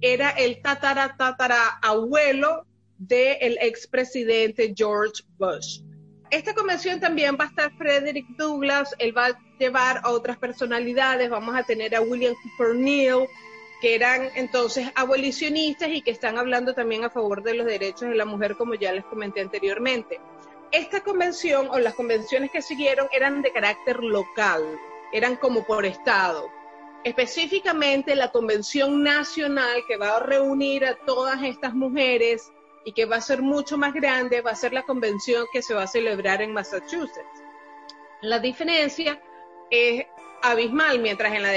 era 0.00 0.30
el 0.30 0.62
tatara 0.62 1.14
tatara 1.16 1.78
abuelo 1.82 2.64
del 2.96 3.58
expresidente 3.60 4.72
George 4.76 5.22
Bush. 5.38 5.80
Esta 6.30 6.54
convención 6.54 7.00
también 7.00 7.36
va 7.38 7.44
a 7.44 7.48
estar 7.48 7.76
Frederick 7.76 8.26
Douglass, 8.36 8.94
él 8.98 9.16
va 9.16 9.26
a 9.26 9.38
llevar 9.58 10.00
a 10.04 10.10
otras 10.10 10.38
personalidades, 10.38 11.28
vamos 11.28 11.56
a 11.56 11.64
tener 11.64 11.94
a 11.94 12.00
William 12.00 12.34
Cooper 12.42 12.76
Neal, 12.76 13.26
que 13.80 13.94
eran 13.96 14.28
entonces 14.36 14.88
abolicionistas 14.94 15.88
y 15.88 16.02
que 16.02 16.12
están 16.12 16.38
hablando 16.38 16.74
también 16.74 17.04
a 17.04 17.10
favor 17.10 17.42
de 17.42 17.54
los 17.54 17.66
derechos 17.66 18.08
de 18.10 18.14
la 18.14 18.26
mujer, 18.26 18.56
como 18.56 18.74
ya 18.74 18.92
les 18.92 19.04
comenté 19.06 19.40
anteriormente. 19.40 20.20
Esta 20.72 21.00
convención 21.00 21.68
o 21.70 21.78
las 21.78 21.94
convenciones 21.94 22.50
que 22.50 22.62
siguieron 22.62 23.08
eran 23.12 23.42
de 23.42 23.52
carácter 23.52 24.02
local, 24.02 24.78
eran 25.12 25.36
como 25.36 25.64
por 25.64 25.84
estado 25.84 26.50
específicamente 27.04 28.14
la 28.14 28.30
convención 28.30 29.02
nacional 29.02 29.84
que 29.86 29.96
va 29.96 30.16
a 30.16 30.20
reunir 30.20 30.84
a 30.84 30.96
todas 30.96 31.42
estas 31.42 31.74
mujeres 31.74 32.52
y 32.84 32.92
que 32.92 33.06
va 33.06 33.16
a 33.16 33.20
ser 33.20 33.42
mucho 33.42 33.78
más 33.78 33.94
grande, 33.94 34.40
va 34.40 34.50
a 34.50 34.56
ser 34.56 34.72
la 34.72 34.82
convención 34.82 35.46
que 35.52 35.62
se 35.62 35.74
va 35.74 35.84
a 35.84 35.86
celebrar 35.86 36.42
en 36.42 36.52
Massachusetts. 36.52 37.42
La 38.22 38.38
diferencia 38.38 39.20
es 39.70 40.06
abismal, 40.42 40.98
mientras 40.98 41.34
en 41.34 41.42
la 41.42 41.52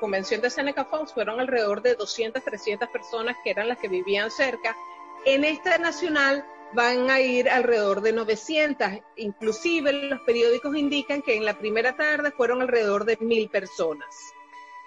convención 0.00 0.40
de 0.40 0.50
Seneca 0.50 0.84
Falls 0.84 1.12
fueron 1.12 1.40
alrededor 1.40 1.82
de 1.82 1.94
200, 1.94 2.42
300 2.42 2.88
personas 2.88 3.36
que 3.42 3.50
eran 3.50 3.68
las 3.68 3.78
que 3.78 3.88
vivían 3.88 4.30
cerca, 4.30 4.76
en 5.24 5.44
esta 5.44 5.78
nacional 5.78 6.44
van 6.74 7.10
a 7.10 7.20
ir 7.20 7.48
alrededor 7.48 8.00
de 8.00 8.12
900, 8.12 8.88
inclusive 9.16 9.92
los 9.92 10.20
periódicos 10.20 10.76
indican 10.76 11.22
que 11.22 11.36
en 11.36 11.44
la 11.44 11.58
primera 11.58 11.96
tarde 11.96 12.30
fueron 12.30 12.62
alrededor 12.62 13.04
de 13.04 13.16
mil 13.20 13.48
personas. 13.48 14.34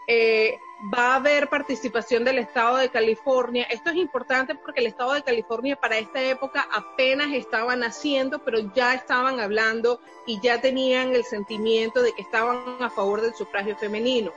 Eh, 0.10 0.58
va 0.94 1.14
a 1.14 1.16
haber 1.16 1.50
participación 1.50 2.24
del 2.24 2.38
Estado 2.38 2.78
de 2.78 2.90
California. 2.90 3.68
Esto 3.70 3.90
es 3.90 3.98
importante 3.98 4.56
porque 4.56 4.80
el 4.80 4.88
Estado 4.88 5.14
de 5.14 5.24
California 5.24 5.76
para 5.76 5.98
esta 5.98 6.22
época 6.22 6.66
apenas 6.72 7.34
estaba 7.34 7.76
naciendo, 7.76 8.40
pero 8.40 8.60
ya 8.74 8.94
estaban 8.94 9.42
hablando 9.42 10.00
y 10.26 10.40
ya 10.40 10.62
tenían 10.62 11.14
el 11.14 11.26
sentimiento 11.26 12.02
de 12.02 12.14
que 12.14 12.22
estaban 12.22 12.82
a 12.82 12.90
favor 12.90 13.22
del 13.22 13.34
sufragio 13.34 13.76
femenino. 13.76 14.32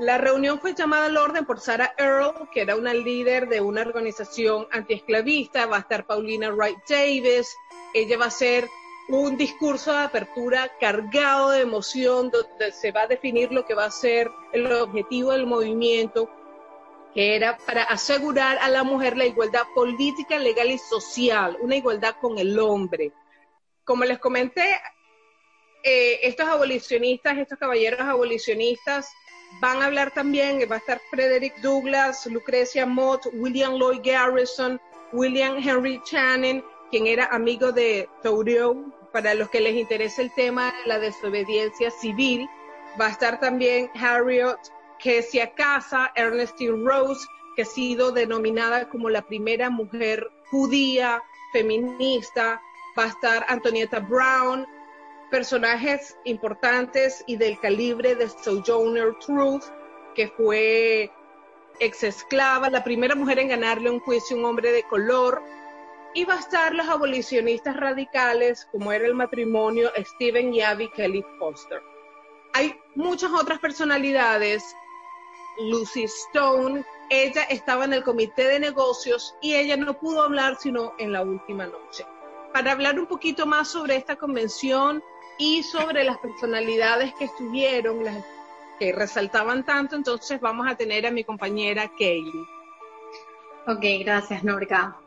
La 0.00 0.16
reunión 0.16 0.58
fue 0.58 0.72
llamada 0.72 1.06
al 1.06 1.16
orden 1.18 1.44
por 1.44 1.60
Sarah 1.60 1.92
Earle, 1.98 2.48
que 2.50 2.62
era 2.62 2.74
una 2.74 2.94
líder 2.94 3.48
de 3.50 3.60
una 3.60 3.82
organización 3.82 4.66
antiesclavista. 4.70 5.66
Va 5.66 5.76
a 5.76 5.80
estar 5.80 6.06
Paulina 6.06 6.50
Wright 6.50 6.78
Davis. 6.88 7.54
Ella 7.92 8.16
va 8.16 8.24
a 8.24 8.30
ser 8.30 8.66
un 9.10 9.36
discurso 9.36 9.92
de 9.92 9.98
apertura 9.98 10.70
cargado 10.80 11.50
de 11.50 11.60
emoción, 11.60 12.30
donde 12.30 12.72
se 12.72 12.92
va 12.92 13.02
a 13.02 13.06
definir 13.08 13.52
lo 13.52 13.66
que 13.66 13.74
va 13.74 13.84
a 13.84 13.90
ser 13.90 14.30
el 14.54 14.72
objetivo 14.72 15.32
del 15.32 15.44
movimiento, 15.44 16.30
que 17.12 17.36
era 17.36 17.58
para 17.58 17.82
asegurar 17.82 18.56
a 18.62 18.70
la 18.70 18.84
mujer 18.84 19.18
la 19.18 19.26
igualdad 19.26 19.64
política, 19.74 20.38
legal 20.38 20.70
y 20.70 20.78
social, 20.78 21.58
una 21.60 21.76
igualdad 21.76 22.16
con 22.22 22.38
el 22.38 22.58
hombre. 22.58 23.12
Como 23.84 24.06
les 24.06 24.18
comenté, 24.18 24.80
eh, 25.82 26.20
estos 26.22 26.48
abolicionistas, 26.48 27.36
estos 27.36 27.58
caballeros 27.58 28.00
abolicionistas, 28.00 29.12
van 29.60 29.82
a 29.82 29.86
hablar 29.86 30.12
también, 30.12 30.60
va 30.70 30.76
a 30.76 30.78
estar 30.78 31.00
Frederick 31.10 31.56
Douglass, 31.58 32.26
Lucrecia 32.26 32.86
Mott, 32.86 33.26
William 33.32 33.74
Lloyd 33.74 34.00
Garrison, 34.02 34.80
William 35.12 35.56
Henry 35.56 36.00
Channing, 36.04 36.62
quien 36.90 37.06
era 37.06 37.26
amigo 37.26 37.72
de 37.72 38.08
Thoreau, 38.22 38.92
para 39.12 39.34
los 39.34 39.50
que 39.50 39.60
les 39.60 39.74
interesa 39.74 40.22
el 40.22 40.32
tema 40.34 40.66
de 40.66 40.88
la 40.88 40.98
desobediencia 40.98 41.90
civil. 41.90 42.48
Va 43.00 43.06
a 43.06 43.10
estar 43.10 43.40
también 43.40 43.90
Harriet 43.94 44.58
Kesia 44.98 45.54
Casa, 45.54 46.12
Ernestine 46.14 46.84
Rose, 46.84 47.26
que 47.56 47.62
ha 47.62 47.66
sido 47.66 48.12
denominada 48.12 48.88
como 48.88 49.10
la 49.10 49.22
primera 49.22 49.70
mujer 49.70 50.30
judía 50.50 51.22
feminista. 51.52 52.60
Va 52.98 53.04
a 53.04 53.08
estar 53.08 53.44
Antonietta 53.48 54.00
Brown, 54.00 54.66
personajes 55.30 56.16
importantes 56.24 57.24
y 57.26 57.36
del 57.36 57.58
calibre 57.60 58.14
de 58.14 58.28
Sojourner 58.28 59.14
Truth, 59.24 59.64
que 60.14 60.28
fue 60.28 61.10
ex 61.78 62.02
esclava, 62.02 62.68
la 62.68 62.84
primera 62.84 63.14
mujer 63.14 63.38
en 63.38 63.48
ganarle 63.48 63.90
un 63.90 64.00
juicio 64.00 64.36
a 64.36 64.40
un 64.40 64.44
hombre 64.44 64.72
de 64.72 64.82
color, 64.84 65.42
y 66.12 66.24
va 66.24 66.34
a 66.34 66.70
los 66.70 66.88
abolicionistas 66.88 67.76
radicales, 67.76 68.68
como 68.72 68.92
era 68.92 69.06
el 69.06 69.14
matrimonio 69.14 69.90
Stephen 69.96 70.52
y 70.52 70.60
Abby 70.60 70.90
Kelly 70.90 71.24
Foster. 71.38 71.80
Hay 72.52 72.76
muchas 72.96 73.30
otras 73.32 73.60
personalidades. 73.60 74.64
Lucy 75.58 76.04
Stone, 76.04 76.84
ella 77.10 77.42
estaba 77.44 77.84
en 77.84 77.92
el 77.92 78.02
comité 78.02 78.46
de 78.46 78.60
negocios 78.60 79.36
y 79.40 79.54
ella 79.54 79.76
no 79.76 79.98
pudo 79.98 80.22
hablar 80.22 80.56
sino 80.58 80.94
en 80.98 81.12
la 81.12 81.22
última 81.22 81.66
noche. 81.66 82.04
Para 82.52 82.72
hablar 82.72 82.98
un 82.98 83.06
poquito 83.06 83.46
más 83.46 83.68
sobre 83.68 83.96
esta 83.96 84.16
convención 84.16 85.02
y 85.40 85.62
sobre 85.62 86.04
las 86.04 86.18
personalidades 86.18 87.14
que 87.14 87.24
estuvieron, 87.24 88.04
las 88.04 88.22
que 88.78 88.92
resaltaban 88.92 89.64
tanto, 89.64 89.96
entonces 89.96 90.38
vamos 90.38 90.66
a 90.68 90.76
tener 90.76 91.06
a 91.06 91.10
mi 91.10 91.24
compañera 91.24 91.90
Kaylee. 91.98 92.46
Ok, 93.66 94.04
gracias 94.04 94.44
Norca. 94.44 94.98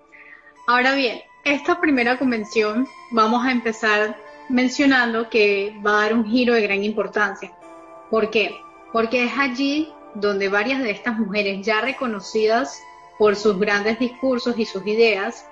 Ahora 0.66 0.96
bien, 0.96 1.22
esta 1.44 1.80
primera 1.80 2.18
convención 2.18 2.88
vamos 3.12 3.46
a 3.46 3.52
empezar 3.52 4.18
mencionando 4.50 5.30
que 5.30 5.80
va 5.86 6.00
a 6.00 6.02
dar 6.06 6.14
un 6.16 6.26
giro 6.26 6.56
de 6.56 6.62
gran 6.62 6.84
importancia. 6.84 7.52
¿Por 8.10 8.32
qué? 8.32 8.56
Porque 8.92 9.26
es 9.26 9.34
allí 9.38 9.94
donde 10.16 10.50
varias 10.50 10.82
de 10.82 10.90
estas 10.90 11.20
mujeres 11.20 11.64
ya 11.64 11.82
reconocidas 11.82 12.82
por 13.20 13.36
sus 13.36 13.60
grandes 13.60 14.00
discursos 14.00 14.58
y 14.58 14.66
sus 14.66 14.86
ideas, 14.88 15.46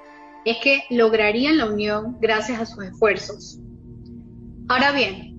es 0.44 0.58
que 0.58 0.86
lograrían 0.90 1.60
la 1.60 1.66
unión 1.66 2.18
gracias 2.20 2.60
a 2.60 2.66
sus 2.66 2.84
esfuerzos. 2.84 3.60
Ahora 4.68 4.92
bien, 4.92 5.32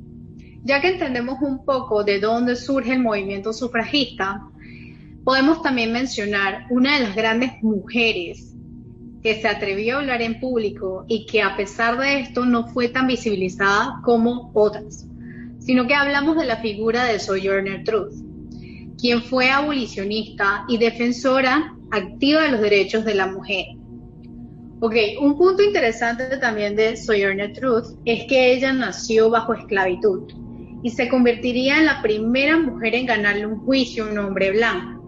ya 0.65 0.81
que 0.81 0.89
entendemos 0.89 1.39
un 1.41 1.65
poco 1.65 2.05
de 2.05 2.21
dónde 2.21 2.57
surge 2.57 2.93
el 2.93 3.01
movimiento 3.01 3.53
sufragista, 3.53 4.43
podemos 5.25 5.63
también 5.63 5.93
mencionar 5.93 6.67
una 6.71 6.99
de 6.99 7.05
las 7.05 7.17
grandes 7.17 7.53
mujeres 7.63 8.55
que 9.23 9.41
se 9.41 9.49
atrevió 9.49 9.97
a 9.97 10.01
hablar 10.01 10.21
en 10.21 10.41
público 10.41 11.05
y 11.09 11.27
que 11.27 11.43
a 11.43 11.57
pesar 11.57 11.97
de 11.99 12.21
esto 12.21 12.45
no 12.45 12.69
fue 12.69 12.89
tan 12.89 13.07
visibilizada 13.07 14.01
como 14.05 14.51
otras, 14.55 15.07
sino 15.61 15.87
que 15.87 15.95
hablamos 15.95 16.37
de 16.37 16.45
la 16.45 16.57
figura 16.57 17.05
de 17.05 17.21
Sojourner 17.21 17.85
Truth, 17.85 18.15
quien 18.99 19.23
fue 19.23 19.51
abolicionista 19.51 20.65
y 20.69 20.79
defensora 20.79 21.77
activa 21.93 22.43
de 22.43 22.51
los 22.51 22.61
derechos 22.61 23.05
de 23.05 23.15
la 23.15 23.27
mujer. 23.29 23.67
Ok, 24.85 24.97
un 25.21 25.39
punto 25.39 25.63
interesante 25.63 26.25
también 26.39 26.75
de 26.75 26.97
Sojourner 26.97 27.53
Truth 27.53 28.01
es 28.05 28.25
que 28.25 28.53
ella 28.53 28.73
nació 28.73 29.31
bajo 29.31 29.55
esclavitud 29.55 30.25
y 30.83 30.91
se 30.91 31.09
convertiría 31.09 31.79
en 31.79 31.87
la 31.87 32.03
primera 32.03 32.59
mujer 32.59 32.97
en 32.97 33.07
ganarle 33.07 33.47
un 33.47 33.61
juicio 33.61 34.05
a 34.05 34.11
un 34.11 34.19
hombre 34.19 34.51
blanco. 34.51 35.01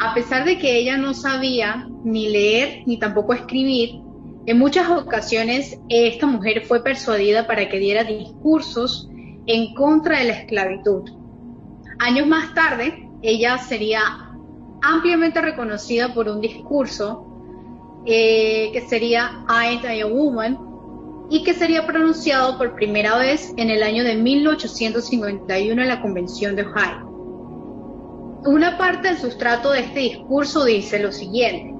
A 0.00 0.14
pesar 0.14 0.44
de 0.44 0.58
que 0.58 0.78
ella 0.80 0.96
no 0.96 1.14
sabía 1.14 1.88
ni 2.02 2.28
leer 2.28 2.82
ni 2.86 2.98
tampoco 2.98 3.34
escribir, 3.34 4.00
en 4.46 4.58
muchas 4.58 4.90
ocasiones 4.90 5.78
esta 5.88 6.26
mujer 6.26 6.64
fue 6.66 6.82
persuadida 6.82 7.46
para 7.46 7.68
que 7.68 7.78
diera 7.78 8.02
discursos 8.02 9.08
en 9.46 9.74
contra 9.74 10.18
de 10.18 10.24
la 10.24 10.32
esclavitud. 10.32 11.08
Años 12.00 12.26
más 12.26 12.52
tarde, 12.52 13.08
ella 13.22 13.58
sería 13.58 14.00
ampliamente 14.82 15.40
reconocida 15.40 16.12
por 16.12 16.28
un 16.28 16.40
discurso 16.40 17.35
eh, 18.06 18.70
que 18.72 18.82
sería 18.82 19.44
I 19.48 20.02
a 20.02 20.06
Woman 20.06 20.58
y 21.28 21.42
que 21.42 21.54
sería 21.54 21.86
pronunciado 21.86 22.56
por 22.56 22.76
primera 22.76 23.18
vez 23.18 23.52
en 23.56 23.68
el 23.70 23.82
año 23.82 24.04
de 24.04 24.14
1851 24.14 25.82
en 25.82 25.88
la 25.88 26.00
Convención 26.00 26.54
de 26.54 26.62
Ohio. 26.62 27.06
Una 28.44 28.78
parte 28.78 29.08
del 29.08 29.18
sustrato 29.18 29.72
de 29.72 29.80
este 29.80 30.00
discurso 30.00 30.64
dice 30.64 31.00
lo 31.00 31.10
siguiente. 31.10 31.74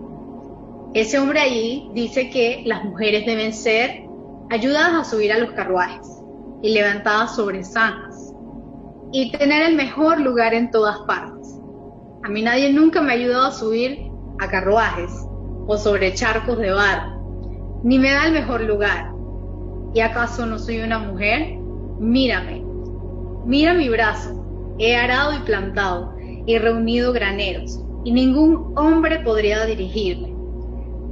Ese 0.95 1.19
hombre 1.19 1.41
allí 1.41 1.91
dice 1.95 2.29
que 2.31 2.63
las 2.67 2.83
mujeres 2.83 3.25
deben 3.25 3.53
ser 3.53 4.03
ayudadas 4.51 4.95
a 4.95 5.05
subir 5.05 5.33
a 5.33 5.39
los 5.39 5.53
carruajes 5.53 6.07
y 6.63 6.71
levantadas 6.71 7.37
sobre 7.37 7.63
zanjas 7.63 8.33
y 9.13 9.31
tener 9.31 9.63
el 9.63 9.77
mejor 9.77 10.21
lugar 10.21 10.55
en 10.55 10.73
todas 10.73 10.99
partes. 11.07 11.61
A 12.25 12.29
mí 12.29 12.43
nadie 12.43 12.73
nunca 12.73 13.01
me 13.01 13.13
ha 13.13 13.15
ayudado 13.15 13.47
a 13.47 13.53
subir 13.53 14.11
a 14.41 14.49
carruajes 14.49 15.26
o 15.67 15.77
sobre 15.77 16.15
charcos 16.15 16.59
de 16.59 16.71
barro, 16.71 17.81
ni 17.83 17.99
me 17.99 18.11
da 18.11 18.27
el 18.27 18.33
mejor 18.33 18.63
lugar. 18.63 19.13
¿Y 19.95 20.01
acaso 20.01 20.47
no 20.47 20.59
soy 20.59 20.81
una 20.81 20.99
mujer? 20.99 21.57
Mírame, 21.99 22.63
mira 23.45 23.75
mi 23.75 23.89
brazo, 23.89 24.75
he 24.79 24.97
arado 24.97 25.35
y 25.35 25.39
plantado, 25.41 26.15
y 26.19 26.59
reunido 26.59 27.13
graneros, 27.13 27.81
y 28.05 28.13
ningún 28.13 28.73
hombre 28.77 29.21
podría 29.21 29.65
dirigirme. 29.65 30.35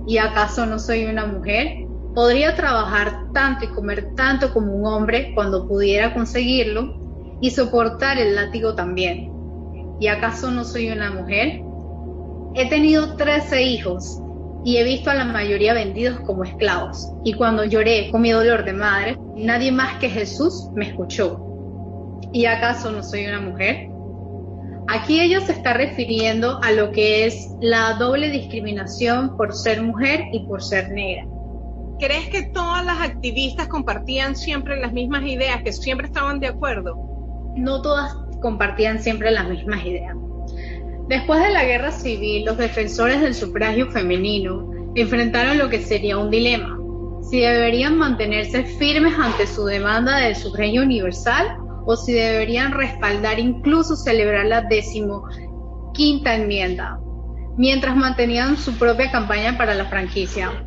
¿Y 0.07 0.19
acaso 0.19 0.67
no 0.67 0.79
soy 0.79 1.07
una 1.07 1.27
mujer? 1.27 1.87
Podría 2.15 2.55
trabajar 2.55 3.33
tanto 3.33 3.65
y 3.65 3.69
comer 3.69 4.15
tanto 4.15 4.53
como 4.53 4.73
un 4.75 4.87
hombre 4.87 5.33
cuando 5.35 5.67
pudiera 5.67 6.13
conseguirlo, 6.13 7.03
y 7.41 7.51
soportar 7.51 8.19
el 8.19 8.35
látigo 8.35 8.75
también. 8.75 9.31
¿Y 10.01 10.07
acaso 10.07 10.51
no 10.51 10.65
soy 10.65 10.91
una 10.91 11.11
mujer? 11.11 11.61
He 12.55 12.69
tenido 12.69 13.17
trece 13.17 13.63
hijos 13.63 14.21
y 14.65 14.79
he 14.79 14.85
visto 14.85 15.11
a 15.11 15.15
la 15.15 15.27
mayoría 15.27 15.75
vendidos 15.75 16.21
como 16.21 16.43
esclavos. 16.43 17.13
Y 17.23 17.35
cuando 17.35 17.65
lloré 17.65 18.11
con 18.11 18.23
mi 18.23 18.31
dolor 18.31 18.65
de 18.65 18.73
madre, 18.73 19.19
nadie 19.37 19.71
más 19.71 19.99
que 19.99 20.09
Jesús 20.09 20.71
me 20.75 20.89
escuchó. 20.89 22.19
¿Y 22.33 22.47
acaso 22.47 22.91
no 22.91 23.03
soy 23.03 23.27
una 23.27 23.41
mujer? 23.41 23.89
Aquí 24.89 25.21
ella 25.21 25.41
se 25.41 25.53
está 25.53 25.75
refiriendo 25.75 26.61
a 26.63 26.73
lo 26.73 26.93
que 26.93 27.27
es 27.27 27.51
la 27.61 27.95
doble 27.95 28.31
discriminación 28.31 29.37
por 29.37 29.55
ser 29.55 29.83
mujer 29.83 30.25
y 30.33 30.41
por 30.47 30.63
ser 30.63 30.91
negra. 30.91 31.27
¿Crees 31.99 32.29
que 32.29 32.43
todas 32.43 32.85
las 32.85 33.01
activistas 33.01 33.69
compartían 33.69 34.35
siempre 34.35 34.81
las 34.81 34.93
mismas 34.93 35.25
ideas, 35.25 35.63
que 35.63 35.73
siempre 35.73 36.07
estaban 36.07 36.41
de 36.41 36.49
acuerdo? 36.49 36.97
No 37.55 37.83
todas 37.83 38.15
compartían 38.41 38.99
siempre 38.99 39.31
las 39.31 39.49
mismas 39.49 39.85
ideas. 39.85 40.17
Después 41.09 41.43
de 41.43 41.51
la 41.51 41.65
guerra 41.65 41.93
civil, 41.93 42.47
los 42.47 42.57
defensores 42.57 43.21
del 43.21 43.35
sufragio 43.35 43.91
femenino 43.91 44.71
enfrentaron 44.95 45.59
lo 45.59 45.69
que 45.69 45.81
sería 45.81 46.17
un 46.17 46.31
dilema, 46.31 46.79
si 47.29 47.41
deberían 47.41 47.99
mantenerse 47.99 48.65
firmes 48.65 49.15
ante 49.19 49.47
su 49.47 49.65
demanda 49.65 50.19
de 50.19 50.35
sufragio 50.35 50.83
universal 50.83 51.59
o 51.87 51.97
si 51.97 52.13
deberían 52.13 52.73
respaldar 52.73 53.39
incluso 53.39 53.97
celebrar 53.97 54.47
la 54.47 54.63
decimoquinta 54.63 56.37
enmienda, 56.37 56.99
mientras 57.57 57.97
mantenían 57.97 58.57
su 58.57 58.79
propia 58.79 59.11
campaña 59.11 59.59
para 59.59 59.75
la 59.75 59.85
franquicia. 59.87 60.65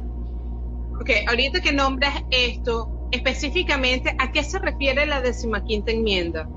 Ok, 1.00 1.10
ahorita 1.28 1.62
que 1.62 1.74
nombras 1.74 2.14
esto, 2.30 3.10
específicamente, 3.12 4.16
¿a 4.20 4.32
qué 4.32 4.44
se 4.44 4.60
refiere 4.60 5.06
la 5.06 5.22
decimoquinta 5.22 5.92
enmienda? 5.92 6.48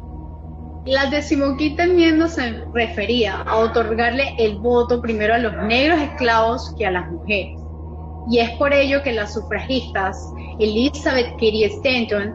La 0.86 1.10
decimoquinta 1.10 1.84
enmienda 1.84 2.26
se 2.26 2.64
refería 2.72 3.42
a 3.42 3.58
otorgarle 3.58 4.34
el 4.38 4.56
voto 4.56 5.02
primero 5.02 5.34
a 5.34 5.38
los 5.38 5.54
negros 5.64 6.00
esclavos 6.00 6.74
que 6.78 6.86
a 6.86 6.90
las 6.90 7.10
mujeres. 7.10 7.58
Y 8.30 8.38
es 8.38 8.50
por 8.52 8.72
ello 8.72 9.02
que 9.02 9.12
las 9.12 9.34
sufragistas 9.34 10.16
Elizabeth 10.58 11.32
Cady 11.34 11.64
Stanton 11.64 12.34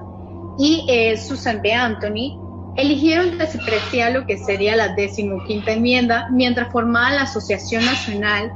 y 0.59 0.85
eh, 0.87 1.17
Susan 1.17 1.59
B. 1.63 1.73
Anthony 1.73 2.39
eligieron 2.77 3.37
despreciar 3.39 4.11
lo 4.11 4.27
que 4.27 4.37
sería 4.37 4.75
la 4.75 4.89
decimoquinta 4.89 5.71
enmienda 5.71 6.27
mientras 6.31 6.71
formaban 6.71 7.15
la 7.15 7.23
Asociación 7.23 7.83
Nacional 7.83 8.51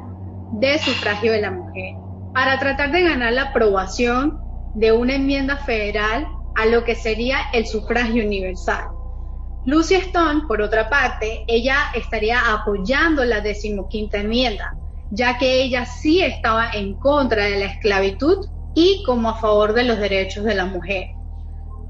de 0.52 0.78
Sufragio 0.78 1.32
de 1.32 1.42
la 1.42 1.52
Mujer, 1.52 1.96
para 2.34 2.60
tratar 2.60 2.92
de 2.92 3.04
ganar 3.04 3.34
la 3.34 3.44
aprobación 3.44 4.40
de 4.76 4.92
una 4.92 5.16
enmienda 5.16 5.58
federal 5.58 6.28
a 6.56 6.68
lo 6.68 6.84
que 6.84 6.94
sería 6.94 7.38
el 7.54 7.66
sufragio 7.66 8.24
universal. 8.24 8.99
Lucy 9.66 9.96
Stone, 9.96 10.44
por 10.48 10.62
otra 10.62 10.90
parte, 10.90 11.44
ella 11.48 11.92
estaría 11.94 12.54
apoyando 12.54 13.26
la 13.26 13.42
decimoquinta 13.42 14.18
enmienda, 14.18 14.78
ya 15.12 15.38
que 15.38 15.62
ella 15.62 15.86
sí 15.86 16.22
estaba 16.22 16.72
en 16.72 16.96
contra 16.96 17.46
de 17.46 17.60
la 17.60 17.66
esclavitud 17.66 18.48
y 18.74 19.04
como 19.06 19.30
a 19.30 19.36
favor 19.36 19.74
de 19.74 19.84
los 19.84 20.00
derechos 20.00 20.46
de 20.46 20.56
la 20.56 20.66
mujer. 20.66 21.08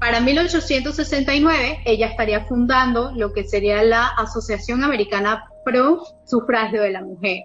Para 0.00 0.20
1869, 0.20 1.82
ella 1.84 2.06
estaría 2.06 2.46
fundando 2.46 3.12
lo 3.14 3.32
que 3.32 3.44
sería 3.44 3.82
la 3.82 4.06
Asociación 4.06 4.82
Americana 4.82 5.44
Pro 5.64 6.02
Sufragio 6.24 6.82
de 6.82 6.90
la 6.90 7.02
Mujer. 7.02 7.42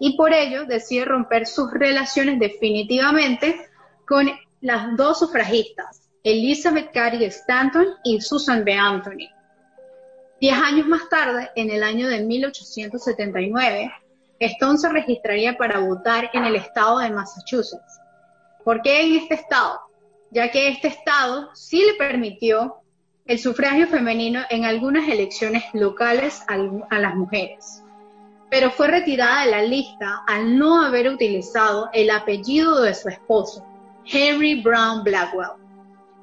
Y 0.00 0.16
por 0.16 0.32
ello 0.32 0.64
decide 0.64 1.04
romper 1.04 1.46
sus 1.46 1.70
relaciones 1.70 2.40
definitivamente 2.40 3.68
con 4.08 4.28
las 4.60 4.96
dos 4.96 5.18
sufragistas, 5.18 6.08
Elizabeth 6.24 6.92
Cady 6.92 7.24
Stanton 7.26 7.86
y 8.04 8.20
Susan 8.20 8.64
B. 8.64 8.72
Anthony. 8.72 9.28
Diez 10.42 10.58
años 10.58 10.88
más 10.88 11.08
tarde, 11.08 11.52
en 11.54 11.70
el 11.70 11.84
año 11.84 12.08
de 12.08 12.18
1879, 12.24 13.92
Stone 14.40 14.76
se 14.76 14.88
registraría 14.88 15.56
para 15.56 15.78
votar 15.78 16.30
en 16.32 16.44
el 16.44 16.56
estado 16.56 16.98
de 16.98 17.10
Massachusetts. 17.10 18.00
¿Por 18.64 18.82
qué 18.82 19.02
en 19.02 19.14
este 19.18 19.34
estado? 19.34 19.78
ya 20.32 20.50
que 20.50 20.66
este 20.66 20.88
Estado 20.88 21.50
sí 21.54 21.84
le 21.86 21.94
permitió 21.94 22.78
el 23.24 23.38
sufragio 23.38 23.86
femenino 23.86 24.40
en 24.50 24.64
algunas 24.64 25.08
elecciones 25.08 25.62
locales 25.74 26.42
a, 26.48 26.56
las 26.98 27.14
mujeres. 27.14 27.84
pero 28.50 28.72
fue 28.72 28.88
retirada 28.88 29.44
de 29.44 29.50
la 29.52 29.62
lista 29.62 30.24
al 30.26 30.58
no 30.58 30.82
haber 30.82 31.08
utilizado 31.08 31.88
el 31.92 32.10
apellido 32.10 32.82
de 32.82 32.94
su 32.94 33.08
esposo, 33.08 33.64
Henry 34.06 34.60
Brown 34.60 35.04
Blackwell. 35.04 35.61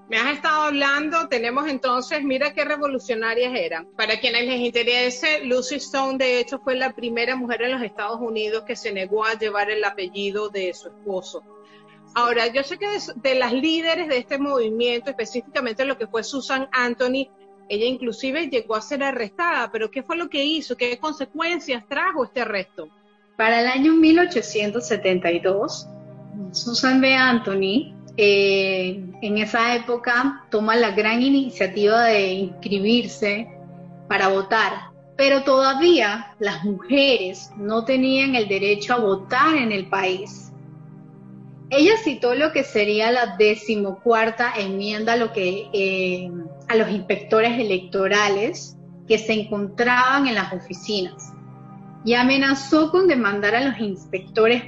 Me 0.09 0.17
has 0.17 0.33
estado 0.33 0.63
hablando, 0.63 1.27
tenemos 1.27 1.67
entonces, 1.67 2.23
mira 2.23 2.51
qué 2.51 2.65
revolucionarias 2.65 3.53
eran. 3.55 3.85
Para 3.95 4.19
quienes 4.19 4.47
les 4.47 4.59
interese, 4.59 5.45
Lucy 5.45 5.75
Stone 5.75 6.17
de 6.17 6.39
hecho 6.39 6.57
fue 6.57 6.75
la 6.75 6.93
primera 6.93 7.35
mujer 7.35 7.61
en 7.61 7.73
los 7.73 7.83
Estados 7.83 8.19
Unidos 8.19 8.63
que 8.65 8.75
se 8.75 8.91
negó 8.91 9.23
a 9.23 9.37
llevar 9.37 9.69
el 9.69 9.83
apellido 9.83 10.49
de 10.49 10.73
su 10.73 10.87
esposo. 10.87 11.43
Ahora, 12.15 12.47
yo 12.47 12.63
sé 12.63 12.79
que 12.79 12.87
de, 12.87 12.99
de 13.17 13.35
las 13.35 13.53
líderes 13.53 14.07
de 14.07 14.17
este 14.17 14.39
movimiento, 14.39 15.11
específicamente 15.11 15.85
lo 15.85 15.95
que 15.95 16.07
fue 16.07 16.23
Susan 16.23 16.67
Anthony, 16.71 17.29
ella 17.69 17.85
inclusive 17.85 18.49
llegó 18.49 18.75
a 18.75 18.81
ser 18.81 19.03
arrestada, 19.03 19.71
pero 19.71 19.91
¿qué 19.91 20.01
fue 20.01 20.17
lo 20.17 20.27
que 20.27 20.43
hizo? 20.43 20.75
¿Qué 20.75 20.97
consecuencias 20.97 21.87
trajo 21.87 22.25
este 22.25 22.41
arresto? 22.41 22.89
Para 23.37 23.61
el 23.61 23.67
año 23.67 23.93
1872, 23.93 25.87
Susan 26.51 26.99
B. 26.99 27.13
Anthony 27.13 27.98
eh, 28.21 29.01
en 29.21 29.37
esa 29.37 29.77
época 29.77 30.45
toma 30.51 30.75
la 30.75 30.91
gran 30.91 31.21
iniciativa 31.21 32.03
de 32.03 32.33
inscribirse 32.33 33.47
para 34.09 34.27
votar, 34.27 34.89
pero 35.15 35.43
todavía 35.43 36.35
las 36.37 36.65
mujeres 36.65 37.49
no 37.55 37.85
tenían 37.85 38.35
el 38.35 38.49
derecho 38.49 38.93
a 38.93 38.99
votar 38.99 39.55
en 39.55 39.71
el 39.71 39.87
país. 39.87 40.51
Ella 41.69 41.93
citó 42.03 42.35
lo 42.35 42.51
que 42.51 42.65
sería 42.65 43.09
la 43.09 43.37
decimocuarta 43.37 44.51
enmienda 44.57 45.15
eh, 45.37 46.29
a 46.67 46.75
los 46.75 46.89
inspectores 46.89 47.57
electorales 47.57 48.75
que 49.07 49.17
se 49.17 49.31
encontraban 49.31 50.27
en 50.27 50.35
las 50.35 50.51
oficinas 50.51 51.31
y 52.03 52.15
amenazó 52.15 52.91
con 52.91 53.07
demandar 53.07 53.55
a 53.55 53.63
los 53.63 53.79
inspectores 53.79 54.63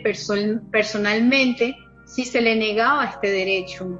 personalmente 0.72 1.76
si 2.12 2.26
se 2.26 2.42
le 2.42 2.56
negaba 2.58 3.06
este 3.06 3.32
derecho. 3.32 3.98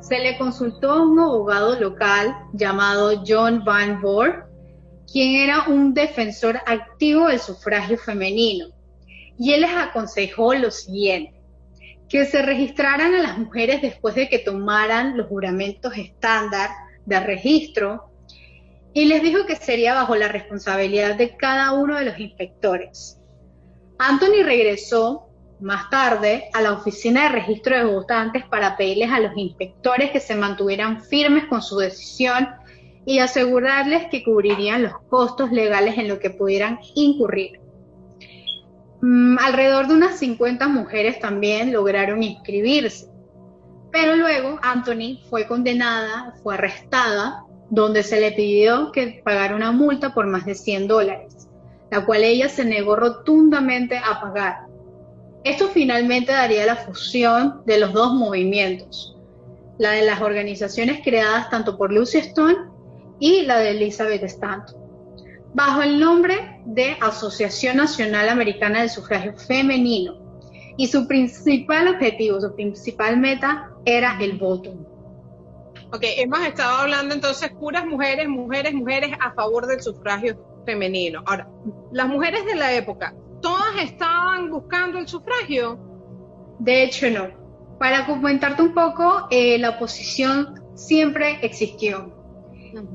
Se 0.00 0.18
le 0.18 0.36
consultó 0.36 0.90
a 0.90 1.02
un 1.02 1.18
abogado 1.18 1.78
local 1.80 2.36
llamado 2.52 3.22
John 3.26 3.64
Van 3.64 4.02
Boer, 4.02 4.44
quien 5.10 5.36
era 5.36 5.64
un 5.68 5.94
defensor 5.94 6.60
activo 6.66 7.28
del 7.28 7.40
sufragio 7.40 7.96
femenino, 7.96 8.66
y 9.38 9.54
él 9.54 9.62
les 9.62 9.70
aconsejó 9.70 10.52
lo 10.54 10.70
siguiente, 10.70 11.40
que 12.10 12.26
se 12.26 12.42
registraran 12.42 13.14
a 13.14 13.22
las 13.22 13.38
mujeres 13.38 13.80
después 13.80 14.14
de 14.14 14.28
que 14.28 14.40
tomaran 14.40 15.16
los 15.16 15.26
juramentos 15.28 15.96
estándar 15.96 16.68
de 17.06 17.20
registro, 17.20 18.10
y 18.92 19.06
les 19.06 19.22
dijo 19.22 19.46
que 19.46 19.56
sería 19.56 19.94
bajo 19.94 20.14
la 20.14 20.28
responsabilidad 20.28 21.16
de 21.16 21.36
cada 21.36 21.72
uno 21.72 21.96
de 21.96 22.04
los 22.04 22.18
inspectores. 22.18 23.18
Anthony 23.98 24.42
regresó 24.44 25.29
más 25.60 25.90
tarde 25.90 26.48
a 26.52 26.62
la 26.62 26.72
oficina 26.72 27.24
de 27.24 27.28
registro 27.30 27.76
de 27.76 27.84
votantes 27.84 28.44
para 28.46 28.76
pedirles 28.76 29.10
a 29.10 29.20
los 29.20 29.36
inspectores 29.36 30.10
que 30.10 30.20
se 30.20 30.34
mantuvieran 30.34 31.02
firmes 31.02 31.46
con 31.46 31.62
su 31.62 31.76
decisión 31.76 32.48
y 33.04 33.18
asegurarles 33.18 34.06
que 34.10 34.22
cubrirían 34.24 34.82
los 34.82 34.98
costos 35.08 35.50
legales 35.52 35.98
en 35.98 36.08
lo 36.08 36.18
que 36.18 36.30
pudieran 36.30 36.78
incurrir. 36.94 37.60
Mm, 39.02 39.38
alrededor 39.38 39.88
de 39.88 39.94
unas 39.94 40.18
50 40.18 40.68
mujeres 40.68 41.18
también 41.18 41.72
lograron 41.72 42.22
inscribirse, 42.22 43.08
pero 43.90 44.16
luego 44.16 44.58
Anthony 44.62 45.18
fue 45.28 45.46
condenada, 45.46 46.34
fue 46.42 46.54
arrestada, 46.54 47.44
donde 47.70 48.02
se 48.02 48.20
le 48.20 48.32
pidió 48.32 48.92
que 48.92 49.22
pagara 49.24 49.56
una 49.56 49.72
multa 49.72 50.12
por 50.12 50.26
más 50.26 50.44
de 50.44 50.54
100 50.54 50.88
dólares, 50.88 51.48
la 51.90 52.04
cual 52.04 52.24
ella 52.24 52.48
se 52.48 52.64
negó 52.64 52.96
rotundamente 52.96 53.96
a 53.96 54.20
pagar 54.20 54.69
esto 55.44 55.68
finalmente 55.68 56.32
daría 56.32 56.66
la 56.66 56.76
fusión 56.76 57.62
de 57.64 57.78
los 57.78 57.92
dos 57.92 58.12
movimientos, 58.12 59.16
la 59.78 59.92
de 59.92 60.02
las 60.02 60.20
organizaciones 60.20 61.00
creadas 61.02 61.48
tanto 61.48 61.78
por 61.78 61.92
Lucy 61.92 62.18
Stone 62.18 62.56
y 63.18 63.42
la 63.42 63.58
de 63.58 63.70
Elizabeth 63.70 64.22
Stanton, 64.24 64.76
bajo 65.54 65.82
el 65.82 65.98
nombre 65.98 66.60
de 66.66 66.96
Asociación 67.00 67.78
Nacional 67.78 68.28
Americana 68.28 68.80
del 68.80 68.90
Sufragio 68.90 69.34
Femenino. 69.36 70.18
Y 70.76 70.86
su 70.86 71.06
principal 71.06 71.88
objetivo, 71.88 72.40
su 72.40 72.54
principal 72.54 73.18
meta 73.18 73.70
era 73.84 74.18
el 74.20 74.38
voto. 74.38 74.72
Ok, 75.92 76.04
hemos 76.18 76.40
estado 76.40 76.78
hablando 76.78 77.14
entonces 77.14 77.50
puras 77.50 77.84
mujeres, 77.84 78.28
mujeres, 78.28 78.72
mujeres 78.72 79.10
a 79.20 79.32
favor 79.32 79.66
del 79.66 79.82
sufragio 79.82 80.38
femenino. 80.64 81.22
Ahora, 81.26 81.48
las 81.92 82.06
mujeres 82.06 82.46
de 82.46 82.54
la 82.54 82.72
época, 82.72 83.14
¿todas 83.40 83.82
estaban 83.82 84.50
buscando 84.50 84.98
el 84.98 85.08
sufragio? 85.08 85.78
De 86.58 86.82
hecho, 86.84 87.10
no. 87.10 87.28
Para 87.78 88.06
comentarte 88.06 88.62
un 88.62 88.74
poco, 88.74 89.26
eh, 89.30 89.58
la 89.58 89.70
oposición 89.70 90.62
siempre 90.74 91.38
existió, 91.42 92.14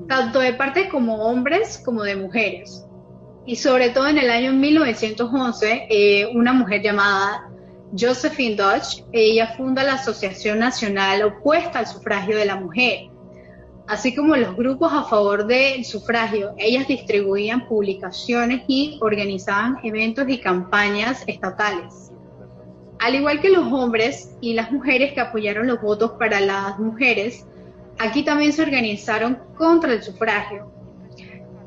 tanto 0.08 0.40
de 0.40 0.54
parte 0.54 0.90
como 0.90 1.26
hombres 1.26 1.82
como 1.84 2.04
de 2.04 2.16
mujeres. 2.16 2.86
Y 3.48 3.56
sobre 3.56 3.90
todo 3.90 4.08
en 4.08 4.18
el 4.18 4.30
año 4.30 4.54
1911, 4.54 5.88
eh, 5.90 6.28
una 6.34 6.54
mujer 6.54 6.82
llamada 6.82 7.50
Josephine 7.98 8.56
Dodge, 8.56 9.06
ella 9.12 9.56
funda 9.56 9.84
la 9.84 9.94
Asociación 9.94 10.60
Nacional 10.60 11.24
opuesta 11.24 11.80
al 11.80 11.88
sufragio 11.88 12.38
de 12.38 12.46
la 12.46 12.56
mujer 12.56 13.10
así 13.88 14.16
como 14.16 14.36
los 14.36 14.56
grupos 14.56 14.92
a 14.94 15.04
favor 15.04 15.46
del 15.46 15.86
sufragio. 15.86 16.54
Ellas 16.58 16.88
distribuían 16.88 17.68
publicaciones 17.68 18.64
y 18.68 18.98
organizaban 19.02 19.80
eventos 19.84 20.28
y 20.30 20.40
campañas 20.40 21.24
estatales. 21.28 22.12
Al 23.00 23.16
igual 23.16 23.42
que 23.42 23.50
los 23.50 23.72
hombres 23.72 24.36
y 24.42 24.54
las 24.54 24.72
mujeres 24.72 25.14
que 25.14 25.22
apoyaron 25.22 25.68
los 25.68 25.82
votos 25.82 26.12
para 26.18 26.40
las 26.40 26.80
mujeres, 26.80 27.46
aquí 28.00 28.24
también 28.24 28.54
se 28.54 28.64
organizaron 28.64 29.40
contra 29.58 29.94
el 29.94 30.02
sufragio. 30.02 30.72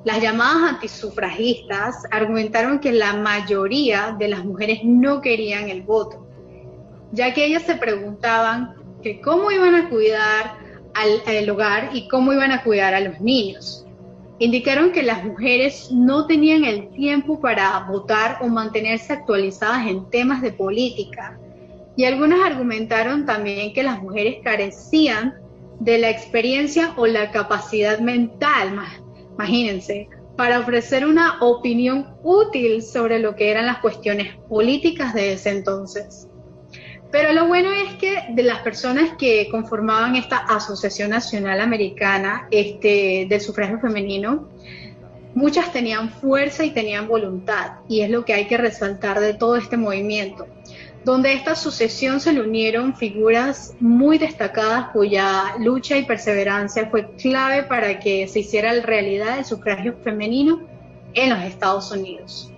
Las 0.04 0.22
llamadas 0.22 0.74
antisufragistas 0.74 2.04
argumentaron 2.10 2.78
que 2.78 2.92
la 2.92 3.14
mayoría 3.14 4.16
de 4.18 4.28
las 4.28 4.44
mujeres 4.44 4.80
no 4.84 5.20
querían 5.20 5.68
el 5.68 5.82
voto, 5.82 6.26
ya 7.12 7.34
que 7.34 7.44
ellas 7.44 7.64
se 7.64 7.74
preguntaban 7.74 8.74
que 9.02 9.20
cómo 9.20 9.50
iban 9.50 9.74
a 9.74 9.88
cuidar 9.90 10.57
al, 10.94 11.50
hogar 11.50 11.90
y 11.92 12.08
cómo 12.08 12.32
iban 12.32 12.52
a 12.52 12.62
cuidar 12.62 12.94
a 12.94 13.00
los 13.00 13.20
niños. 13.20 13.84
Indicaron 14.38 14.92
que 14.92 15.02
las 15.02 15.24
mujeres 15.24 15.90
no 15.90 16.26
tenían 16.26 16.64
el 16.64 16.90
tiempo 16.90 17.40
para 17.40 17.80
votar 17.88 18.38
o 18.40 18.48
mantenerse 18.48 19.12
actualizadas 19.12 19.86
en 19.86 20.08
temas 20.10 20.42
de 20.42 20.52
política. 20.52 21.38
Y 21.96 22.04
algunas 22.04 22.40
argumentaron 22.40 23.26
también 23.26 23.72
que 23.72 23.82
las 23.82 24.00
mujeres 24.00 24.36
carecían 24.44 25.34
de 25.80 25.98
la 25.98 26.10
experiencia 26.10 26.94
o 26.96 27.06
la 27.06 27.30
capacidad 27.32 27.98
mental, 27.98 28.78
imagínense, 29.34 30.08
para 30.36 30.60
ofrecer 30.60 31.04
una 31.04 31.40
opinión 31.40 32.14
útil 32.22 32.82
sobre 32.82 33.18
lo 33.18 33.34
que 33.34 33.50
eran 33.50 33.66
las 33.66 33.78
cuestiones 33.78 34.36
políticas 34.48 35.12
de 35.12 35.32
ese 35.32 35.50
entonces. 35.50 36.27
Pero 37.10 37.32
lo 37.32 37.46
bueno 37.46 37.70
es 37.72 37.94
que 37.94 38.24
de 38.30 38.42
las 38.42 38.60
personas 38.60 39.12
que 39.18 39.48
conformaban 39.50 40.16
esta 40.16 40.36
Asociación 40.36 41.10
Nacional 41.10 41.60
Americana 41.60 42.46
este, 42.50 43.26
del 43.28 43.40
Sufragio 43.40 43.80
Femenino, 43.80 44.46
muchas 45.34 45.72
tenían 45.72 46.10
fuerza 46.10 46.64
y 46.64 46.70
tenían 46.70 47.08
voluntad, 47.08 47.78
y 47.88 48.00
es 48.02 48.10
lo 48.10 48.24
que 48.24 48.34
hay 48.34 48.46
que 48.46 48.58
resaltar 48.58 49.20
de 49.20 49.34
todo 49.34 49.56
este 49.56 49.76
movimiento, 49.76 50.46
donde 51.04 51.30
a 51.30 51.32
esta 51.32 51.52
asociación 51.52 52.20
se 52.20 52.32
le 52.32 52.42
unieron 52.42 52.94
figuras 52.94 53.74
muy 53.80 54.18
destacadas 54.18 54.88
cuya 54.92 55.54
lucha 55.58 55.96
y 55.96 56.04
perseverancia 56.04 56.90
fue 56.90 57.10
clave 57.12 57.62
para 57.62 58.00
que 58.00 58.28
se 58.28 58.40
hiciera 58.40 58.72
realidad 58.82 59.38
el 59.38 59.44
sufragio 59.46 59.96
femenino 60.02 60.66
en 61.14 61.30
los 61.30 61.42
Estados 61.42 61.90
Unidos. 61.90 62.52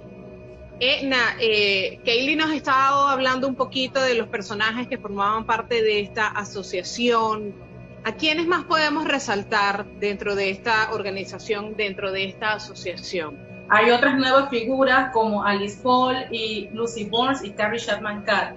Edna, 0.82 1.36
eh, 1.38 2.00
Kaylee 2.06 2.36
nos 2.36 2.50
ha 2.50 2.56
estado 2.56 3.06
hablando 3.06 3.46
un 3.46 3.54
poquito 3.54 4.00
de 4.00 4.14
los 4.14 4.28
personajes 4.28 4.88
que 4.88 4.96
formaban 4.96 5.44
parte 5.44 5.82
de 5.82 6.00
esta 6.00 6.28
asociación. 6.28 7.54
¿A 8.02 8.12
quiénes 8.12 8.46
más 8.46 8.64
podemos 8.64 9.04
resaltar 9.04 9.84
dentro 10.00 10.34
de 10.34 10.48
esta 10.48 10.90
organización, 10.92 11.76
dentro 11.76 12.12
de 12.12 12.24
esta 12.24 12.54
asociación? 12.54 13.36
Hay 13.68 13.90
otras 13.90 14.16
nuevas 14.16 14.48
figuras 14.48 15.12
como 15.12 15.44
Alice 15.44 15.78
Paul 15.82 16.16
y 16.30 16.70
Lucy 16.72 17.04
Burns 17.04 17.44
y 17.44 17.50
Terry 17.50 17.78
Chapman 17.78 18.22
Catt. 18.22 18.54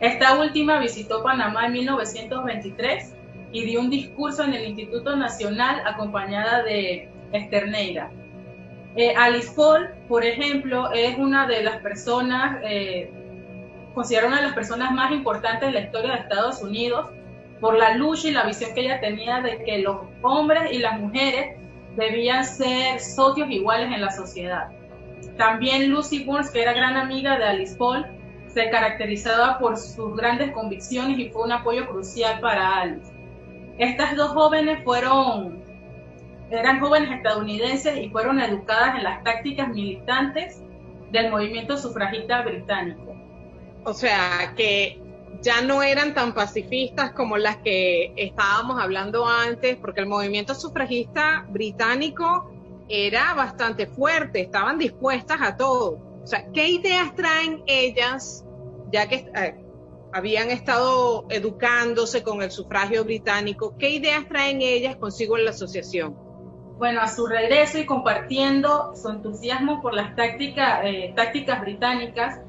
Esta 0.00 0.40
última 0.40 0.78
visitó 0.78 1.22
Panamá 1.22 1.66
en 1.66 1.72
1923 1.72 3.12
y 3.52 3.66
dio 3.66 3.80
un 3.80 3.90
discurso 3.90 4.42
en 4.42 4.54
el 4.54 4.68
Instituto 4.68 5.14
Nacional 5.16 5.82
acompañada 5.86 6.62
de 6.62 7.10
Esther 7.32 7.68
Neira. 7.68 8.10
Eh, 8.96 9.14
Alice 9.16 9.52
Paul, 9.54 9.90
por 10.08 10.24
ejemplo, 10.24 10.90
es 10.92 11.16
una 11.18 11.46
de 11.46 11.62
las 11.62 11.76
personas, 11.82 12.60
eh, 12.64 13.10
considerada 13.94 14.28
una 14.28 14.36
de 14.38 14.46
las 14.46 14.54
personas 14.54 14.92
más 14.92 15.12
importantes 15.12 15.68
de 15.68 15.72
la 15.72 15.80
historia 15.80 16.12
de 16.12 16.18
Estados 16.20 16.62
Unidos 16.62 17.08
por 17.60 17.76
la 17.76 17.94
lucha 17.94 18.28
y 18.28 18.32
la 18.32 18.44
visión 18.44 18.72
que 18.74 18.80
ella 18.82 19.00
tenía 19.00 19.40
de 19.40 19.62
que 19.64 19.78
los 19.78 19.98
hombres 20.22 20.72
y 20.72 20.78
las 20.78 20.98
mujeres 21.00 21.56
debían 21.96 22.44
ser 22.44 23.00
socios 23.00 23.50
iguales 23.50 23.92
en 23.92 24.00
la 24.00 24.10
sociedad. 24.10 24.68
También 25.36 25.90
Lucy 25.90 26.24
Burns, 26.24 26.50
que 26.50 26.62
era 26.62 26.72
gran 26.72 26.96
amiga 26.96 27.38
de 27.38 27.44
Alice 27.44 27.76
Paul, 27.76 28.06
se 28.48 28.70
caracterizaba 28.70 29.58
por 29.58 29.76
sus 29.76 30.16
grandes 30.16 30.52
convicciones 30.52 31.18
y 31.18 31.28
fue 31.30 31.44
un 31.44 31.52
apoyo 31.52 31.88
crucial 31.88 32.40
para 32.40 32.80
Alice. 32.80 33.12
Estas 33.78 34.16
dos 34.16 34.30
jóvenes 34.30 34.82
fueron, 34.84 35.57
eran 36.50 36.80
jóvenes 36.80 37.10
estadounidenses 37.10 37.98
y 37.98 38.08
fueron 38.10 38.40
educadas 38.40 38.96
en 38.96 39.04
las 39.04 39.22
tácticas 39.22 39.68
militantes 39.68 40.62
del 41.10 41.30
movimiento 41.30 41.76
sufragista 41.76 42.42
británico. 42.42 43.14
O 43.84 43.94
sea, 43.94 44.54
que 44.56 45.00
ya 45.40 45.60
no 45.60 45.82
eran 45.82 46.14
tan 46.14 46.34
pacifistas 46.34 47.12
como 47.12 47.36
las 47.36 47.58
que 47.58 48.12
estábamos 48.16 48.80
hablando 48.80 49.26
antes, 49.26 49.76
porque 49.76 50.00
el 50.00 50.06
movimiento 50.06 50.54
sufragista 50.54 51.46
británico 51.48 52.50
era 52.88 53.34
bastante 53.34 53.86
fuerte, 53.86 54.40
estaban 54.40 54.78
dispuestas 54.78 55.38
a 55.40 55.56
todo. 55.56 56.00
O 56.22 56.26
sea, 56.26 56.50
¿qué 56.52 56.68
ideas 56.68 57.14
traen 57.14 57.62
ellas, 57.66 58.44
ya 58.90 59.08
que 59.08 59.30
eh, 59.34 59.54
habían 60.12 60.50
estado 60.50 61.26
educándose 61.30 62.22
con 62.22 62.42
el 62.42 62.50
sufragio 62.50 63.04
británico, 63.04 63.76
qué 63.78 63.90
ideas 63.90 64.26
traen 64.28 64.60
ellas 64.60 64.96
consigo 64.96 65.38
en 65.38 65.44
la 65.44 65.50
asociación? 65.50 66.27
Bueno, 66.78 67.00
a 67.00 67.08
su 67.08 67.26
regreso 67.26 67.78
y 67.78 67.86
compartiendo 67.86 68.94
su 68.94 69.08
entusiasmo 69.08 69.82
por 69.82 69.94
las 69.94 70.14
tácticas, 70.14 70.80
eh, 70.84 71.12
tácticas 71.16 71.60
británicas, 71.60 72.40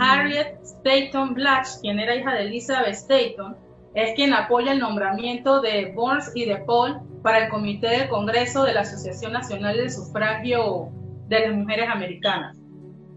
Harriet 0.00 0.58
Staton 0.62 1.34
Blatch, 1.34 1.80
quien 1.82 2.00
era 2.00 2.16
hija 2.16 2.32
de 2.32 2.44
Elizabeth 2.44 2.94
Staton, 2.94 3.54
es 3.94 4.14
quien 4.14 4.32
apoya 4.32 4.72
el 4.72 4.78
nombramiento 4.78 5.60
de 5.60 5.92
Burns 5.94 6.32
y 6.34 6.46
de 6.46 6.56
Paul 6.56 7.00
para 7.22 7.44
el 7.44 7.50
Comité 7.50 7.88
del 7.88 8.08
Congreso 8.08 8.64
de 8.64 8.72
la 8.72 8.80
Asociación 8.80 9.32
Nacional 9.32 9.76
del 9.76 9.90
Sufragio 9.90 10.88
de 11.28 11.40
las 11.40 11.54
Mujeres 11.54 11.90
Americanas. 11.90 12.56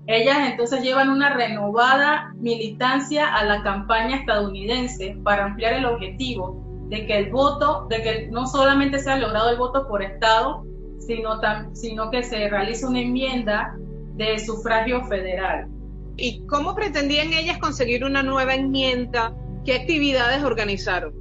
Ellas 0.08 0.40
entonces 0.50 0.82
llevan 0.82 1.10
una 1.10 1.30
renovada 1.30 2.34
militancia 2.36 3.34
a 3.34 3.46
la 3.46 3.64
campaña 3.64 4.18
estadounidense 4.18 5.18
para 5.24 5.46
ampliar 5.46 5.74
el 5.74 5.86
objetivo 5.86 6.69
de 6.90 7.06
que 7.06 7.18
el 7.18 7.32
voto, 7.32 7.88
de 7.90 8.02
que 8.02 8.28
no 8.32 8.48
solamente 8.48 9.00
sea 9.00 9.18
logrado 9.18 9.52
el 9.52 9.58
voto 9.58 9.88
por 9.88 10.02
Estado, 10.02 10.66
sino, 11.00 11.40
sino 11.74 12.12
que 12.12 12.24
se 12.24 12.50
realice 12.50 12.86
una 12.86 13.00
enmienda 13.00 13.76
de 14.16 14.38
sufragio 14.40 15.04
federal. 15.06 15.68
¿Y 16.18 16.46
cómo 16.48 16.76
pretendían 16.76 17.32
ellas 17.32 17.60
conseguir 17.60 18.04
una 18.04 18.24
nueva 18.24 18.56
enmienda? 18.56 19.34
¿Qué 19.64 19.76
actividades 19.76 20.44
organizaron? 20.44 21.14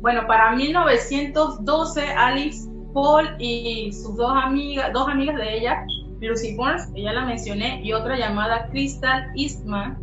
Bueno, 0.00 0.26
para 0.26 0.56
1912, 0.56 2.00
Alice 2.00 2.70
Paul 2.94 3.36
y 3.38 3.92
sus 3.92 4.16
dos 4.16 4.32
amigas, 4.34 4.90
dos 4.94 5.08
amigas 5.08 5.36
de 5.36 5.58
ella, 5.58 5.84
Lucy 6.20 6.56
Burns, 6.56 6.88
ella 6.94 7.12
la 7.12 7.24
mencioné, 7.26 7.82
y 7.82 7.92
otra 7.92 8.16
llamada 8.16 8.68
Crystal 8.70 9.30
Eastman, 9.36 9.98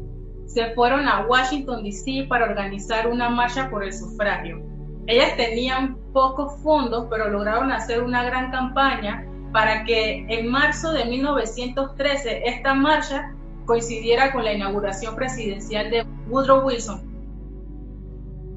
se 0.48 0.72
fueron 0.74 1.08
a 1.08 1.26
Washington, 1.28 1.84
D.C. 1.84 2.26
para 2.28 2.46
organizar 2.46 3.08
una 3.08 3.30
marcha 3.30 3.70
por 3.70 3.84
el 3.84 3.94
sufragio. 3.94 4.62
Ellas 5.06 5.38
tenían 5.38 5.98
pocos 6.14 6.58
fondos, 6.64 7.08
pero 7.10 7.30
lograron 7.30 7.72
hacer 7.72 8.02
una 8.02 8.24
gran 8.24 8.52
campaña 8.52 9.26
para 9.54 9.84
que 9.86 10.26
en 10.28 10.50
marzo 10.50 10.92
de 10.92 11.06
1913 11.06 12.42
esta 12.46 12.74
marcha 12.74 13.34
coincidiera 13.66 14.32
con 14.32 14.44
la 14.44 14.54
inauguración 14.54 15.16
presidencial 15.16 15.90
de 15.92 16.06
Woodrow 16.28 16.66
Wilson. 16.66 17.02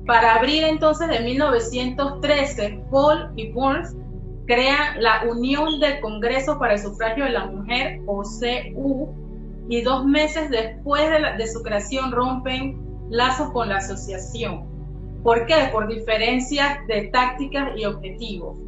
Para 0.07 0.37
abril 0.37 0.65
entonces 0.65 1.09
de 1.09 1.21
1913, 1.21 2.85
Paul 2.91 3.31
y 3.37 3.53
Burns 3.53 3.95
crean 4.47 5.01
la 5.01 5.23
Unión 5.31 5.79
del 5.79 6.01
Congreso 6.01 6.59
para 6.59 6.75
el 6.75 6.81
Sufragio 6.81 7.25
de 7.25 7.31
la 7.31 7.47
Mujer, 7.47 8.01
o 8.07 8.23
CU, 8.23 9.15
y 9.71 9.83
dos 9.83 10.05
meses 10.05 10.51
después 10.51 11.09
de, 11.39 11.47
su 11.47 11.63
creación 11.63 12.11
rompen 12.11 12.77
lazos 13.09 13.53
con 13.53 13.69
la 13.69 13.77
asociación. 13.77 14.69
¿Por 15.23 15.47
qué? 15.47 15.69
Por 15.71 15.87
diferencias 15.87 16.85
de 16.89 17.03
tácticas 17.13 17.71
y 17.77 17.85
objetivos. 17.85 18.59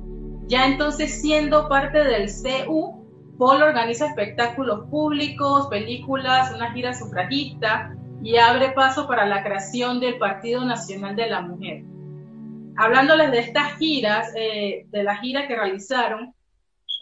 Ya 0.46 0.64
entonces 0.64 1.20
siendo 1.20 1.68
parte 1.68 2.04
del 2.04 2.28
CU, 2.30 3.04
Paul 3.36 3.62
organiza 3.64 4.06
espectáculos 4.06 4.88
públicos, 4.90 5.66
películas, 5.66 6.54
una 6.54 6.72
gira 6.72 6.94
sufragista 6.94 7.96
y 8.22 8.36
abre 8.36 8.70
paso 8.70 9.08
para 9.08 9.26
la 9.26 9.42
creación 9.42 9.98
del 9.98 10.18
Partido 10.18 10.64
Nacional 10.64 11.16
de 11.16 11.26
la 11.26 11.40
Mujer. 11.40 11.82
Hablándoles 12.76 13.32
de 13.32 13.40
estas 13.40 13.76
giras, 13.76 14.32
eh, 14.36 14.86
de 14.88 15.02
la 15.02 15.16
gira 15.16 15.48
que 15.48 15.56
realizaron, 15.56 16.32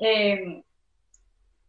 eh, 0.01 0.63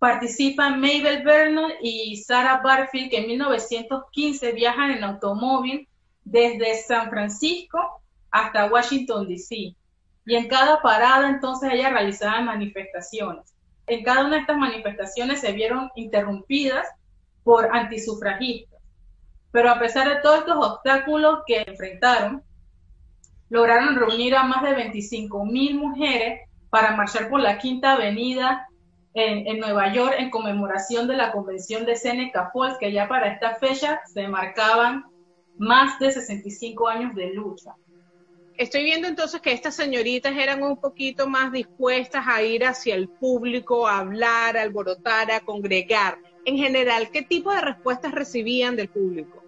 participan 0.02 0.82
Mabel 0.82 1.24
Vernon 1.24 1.72
y 1.82 2.18
Sarah 2.18 2.62
Barfield, 2.62 3.10
que 3.10 3.20
en 3.20 3.28
1915 3.28 4.52
viajan 4.52 4.92
en 4.92 5.04
automóvil 5.06 5.88
desde 6.26 6.76
San 6.82 7.10
Francisco 7.10 8.02
hasta 8.32 8.66
Washington, 8.66 9.30
D.C. 9.30 9.76
Y 10.26 10.36
en 10.36 10.48
cada 10.50 10.82
parada 10.82 11.30
entonces 11.30 11.72
ellas 11.72 11.94
realizaban 11.94 12.46
manifestaciones 12.46 13.52
en 13.92 14.04
cada 14.04 14.22
una 14.22 14.36
de 14.36 14.42
estas 14.42 14.58
manifestaciones 14.58 15.42
se 15.42 15.52
vieron 15.52 15.92
interrumpidas 15.96 16.88
por 17.44 17.76
antisufragistas. 17.76 18.80
Pero 19.52 19.70
a 19.70 19.80
pesar 19.80 20.08
de 20.08 20.22
todos 20.22 20.40
estos 20.40 20.66
obstáculos 20.66 21.40
que 21.46 21.64
enfrentaron, 21.68 22.42
lograron 23.50 23.96
reunir 23.96 24.36
a 24.36 24.44
más 24.44 24.64
de 24.64 24.76
25 24.76 25.46
mil 25.46 25.76
mujeres 25.76 26.48
para 26.70 26.96
marchar 26.96 27.30
por 27.30 27.42
la 27.42 27.58
Quinta 27.58 27.94
Avenida 27.94 28.66
en, 29.14 29.60
Nueva 29.60 29.94
York 29.94 30.16
en 30.18 30.30
conmemoración 30.30 31.08
de 31.08 31.18
la 31.18 31.32
Convención 31.32 31.86
de 31.86 31.96
Seneca 31.96 32.52
Falls, 32.54 32.78
que 32.78 32.92
ya 32.92 33.08
para 33.08 33.28
esta 33.34 33.56
fecha 33.56 34.02
se 34.06 34.28
marcaban 34.28 35.06
más 35.58 36.00
de 36.00 36.12
65 36.12 36.88
años 36.88 37.16
de 37.16 37.34
lucha 37.34 37.76
estoy 38.62 38.84
viendo 38.84 39.08
entonces 39.08 39.42
que 39.42 39.52
estas 39.52 39.76
señoritas 39.76 40.36
eran 40.36 40.62
un 40.62 40.78
poquito 40.78 41.28
más 41.28 41.52
dispuestas 41.52 42.26
a 42.28 42.42
ir 42.44 42.64
hacia 42.64 42.96
el 42.96 43.10
público, 43.10 43.88
a 43.88 44.00
hablar, 44.00 44.56
a 44.56 44.62
alborotar, 44.62 45.32
a 45.32 45.40
congregar. 45.40 46.18
En 46.46 46.58
general, 46.58 47.10
¿qué 47.12 47.24
tipo 47.24 47.52
de 47.52 47.62
respuestas 47.62 48.12
recibían 48.12 48.76
del 48.76 48.90
público? 48.90 49.44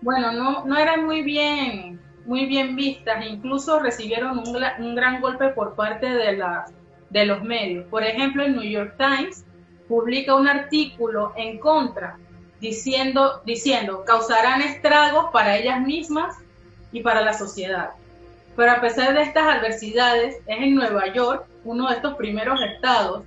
Bueno, 0.00 0.32
no, 0.32 0.64
no 0.64 0.76
eran 0.76 1.04
muy 1.04 1.22
bien, 1.22 2.00
muy 2.24 2.46
bien 2.46 2.74
vistas, 2.74 3.24
incluso 3.26 3.78
recibieron 3.78 4.38
un, 4.38 4.94
gran 4.94 5.20
golpe 5.20 5.48
por 5.50 5.76
parte 5.76 6.06
de, 6.06 6.36
las, 6.36 6.72
de 7.10 7.26
los 7.26 7.42
medios. 7.42 7.86
Por 7.86 8.02
ejemplo, 8.04 8.44
el 8.44 8.56
New 8.56 8.68
York 8.68 8.94
Times 8.96 9.44
publica 9.88 10.34
un 10.34 10.48
artículo 10.48 11.32
en 11.36 11.58
contra, 11.58 12.16
diciendo, 12.60 13.42
diciendo, 13.44 14.04
causarán 14.04 14.62
estragos 14.62 15.30
para 15.32 15.56
ellas 15.56 15.80
mismas 15.80 16.36
y 16.92 17.02
para 17.02 17.22
la 17.22 17.34
sociedad. 17.34 17.90
Pero 18.56 18.72
a 18.72 18.80
pesar 18.80 19.14
de 19.14 19.22
estas 19.22 19.56
adversidades, 19.56 20.36
es 20.46 20.58
en 20.58 20.74
Nueva 20.74 21.12
York, 21.12 21.46
uno 21.64 21.88
de 21.88 21.96
estos 21.96 22.14
primeros 22.14 22.60
estados, 22.62 23.24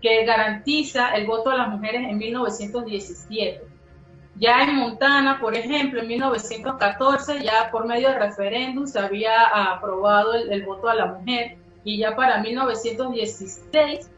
que 0.00 0.24
garantiza 0.24 1.14
el 1.14 1.26
voto 1.26 1.50
a 1.50 1.56
las 1.56 1.68
mujeres 1.68 2.02
en 2.08 2.18
1917. 2.18 3.62
Ya 4.36 4.62
en 4.64 4.76
Montana, 4.76 5.38
por 5.40 5.54
ejemplo, 5.54 6.00
en 6.00 6.08
1914, 6.08 7.42
ya 7.42 7.70
por 7.70 7.86
medio 7.86 8.10
de 8.10 8.18
referéndum 8.18 8.86
se 8.86 8.98
había 8.98 9.46
aprobado 9.72 10.34
el, 10.34 10.62
voto 10.64 10.88
a 10.88 10.94
la 10.94 11.06
mujer 11.06 11.56
y 11.84 11.98
ya 11.98 12.16
para 12.16 12.40
1916 12.40 14.10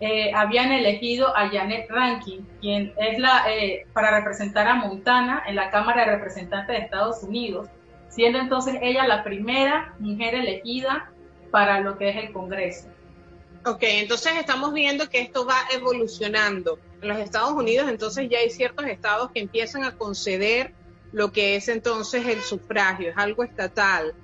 eh, 0.00 0.32
habían 0.32 0.70
elegido 0.72 1.36
a 1.36 1.48
Janet 1.48 1.90
Rankin, 1.90 2.46
quien 2.60 2.94
es 2.98 3.18
la, 3.18 3.44
eh, 3.52 3.86
para 3.92 4.16
representar 4.18 4.68
a 4.68 4.74
Montana 4.74 5.42
en 5.46 5.56
la 5.56 5.70
Cámara 5.70 6.04
de 6.04 6.16
Representantes 6.16 6.76
de 6.76 6.84
Estados 6.84 7.22
Unidos 7.22 7.68
siendo 8.18 8.38
entonces 8.40 8.74
ella 8.82 9.06
la 9.06 9.22
primera 9.22 9.94
mujer 9.98 10.34
elegida 10.34 11.10
para 11.50 11.80
lo 11.80 11.96
que 11.96 12.10
es 12.10 12.16
el 12.16 12.32
Congreso. 12.32 12.88
Ok, 13.64 13.82
entonces 13.82 14.32
estamos 14.36 14.72
viendo 14.72 15.08
que 15.08 15.20
esto 15.20 15.46
va 15.46 15.56
evolucionando. 15.72 16.78
En 17.00 17.08
los 17.08 17.18
Estados 17.18 17.52
Unidos 17.52 17.88
entonces 17.88 18.28
ya 18.28 18.38
hay 18.38 18.50
ciertos 18.50 18.86
estados 18.86 19.30
que 19.30 19.40
empiezan 19.40 19.84
a 19.84 19.96
conceder 19.96 20.72
lo 21.12 21.32
que 21.32 21.56
es 21.56 21.68
entonces 21.68 22.26
el 22.26 22.40
sufragio, 22.40 23.10
es 23.10 23.16
algo 23.16 23.44
estatal. 23.44 24.14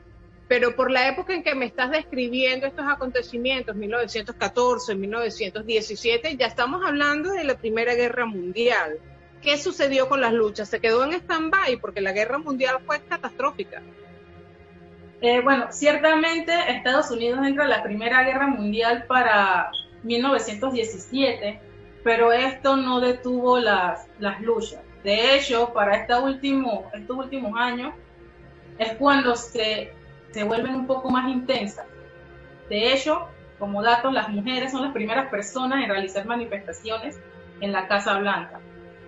Pero 0.55 0.77
por 0.77 0.89
la 0.89 1.09
época 1.09 1.35
en 1.35 1.43
que 1.43 1.53
me 1.57 1.65
estás 1.65 1.91
describiendo 1.91 2.69
estos 2.69 2.87
acontecimientos, 2.87 3.75
1914, 3.75 4.95
1917, 4.95 6.37
ya 6.37 6.47
estamos 6.47 6.81
hablando 6.87 7.33
de 7.33 7.43
la 7.43 7.57
Primera 7.57 7.97
Guerra 7.97 8.25
Mundial. 8.25 9.01
¿qué 9.43 9.59
sucedió 9.59 10.09
con 10.09 10.21
las 10.21 10.33
luchas? 10.33 10.69
¿Se 10.69 10.79
quedó 10.79 11.03
en 11.03 11.15
stand-by? 11.15 11.79
Porque 11.79 12.01
la 12.01 12.13
guerra 12.13 12.39
mundial 12.39 12.77
fue 12.87 13.01
catastrófica. 13.01 13.83
Eh, 15.21 15.41
bueno, 15.41 15.73
ciertamente 15.73 16.53
Estados 16.69 17.11
Unidos 17.11 17.45
entra 17.45 17.65
en 17.65 17.71
la 17.71 17.83
Primera 17.83 18.23
Guerra 18.23 18.47
Mundial 18.47 19.07
para 19.09 19.73
1917, 20.05 21.59
pero 22.05 22.33
esto 22.33 22.77
no 22.77 23.01
detuvo 23.01 23.59
las, 23.59 24.07
las 24.21 24.41
luchas. 24.41 24.81
De 25.03 25.35
hecho, 25.35 25.73
para 25.75 25.97
este 25.97 26.15
último, 26.15 26.93
estos 26.95 27.17
últimos 27.17 27.53
años 27.57 27.93
es 28.79 28.93
cuando 28.93 29.35
se, 29.35 29.93
se 30.35 30.43
vuelven 30.43 30.75
un 30.75 30.89
poco 30.89 31.11
más 31.11 31.31
intensas. 31.31 31.87
De 32.69 32.93
hecho, 32.93 33.29
como 33.61 33.85
dato, 33.85 34.11
las 34.11 34.29
mujeres 34.29 34.73
son 34.73 34.83
las 34.83 34.93
primeras 34.93 35.31
personas 35.31 35.81
en 35.81 35.89
realizar 35.89 36.27
manifestaciones 36.27 37.21
en 37.61 37.71
la 37.71 37.87
Casa 37.87 38.19
Blanca. 38.19 38.59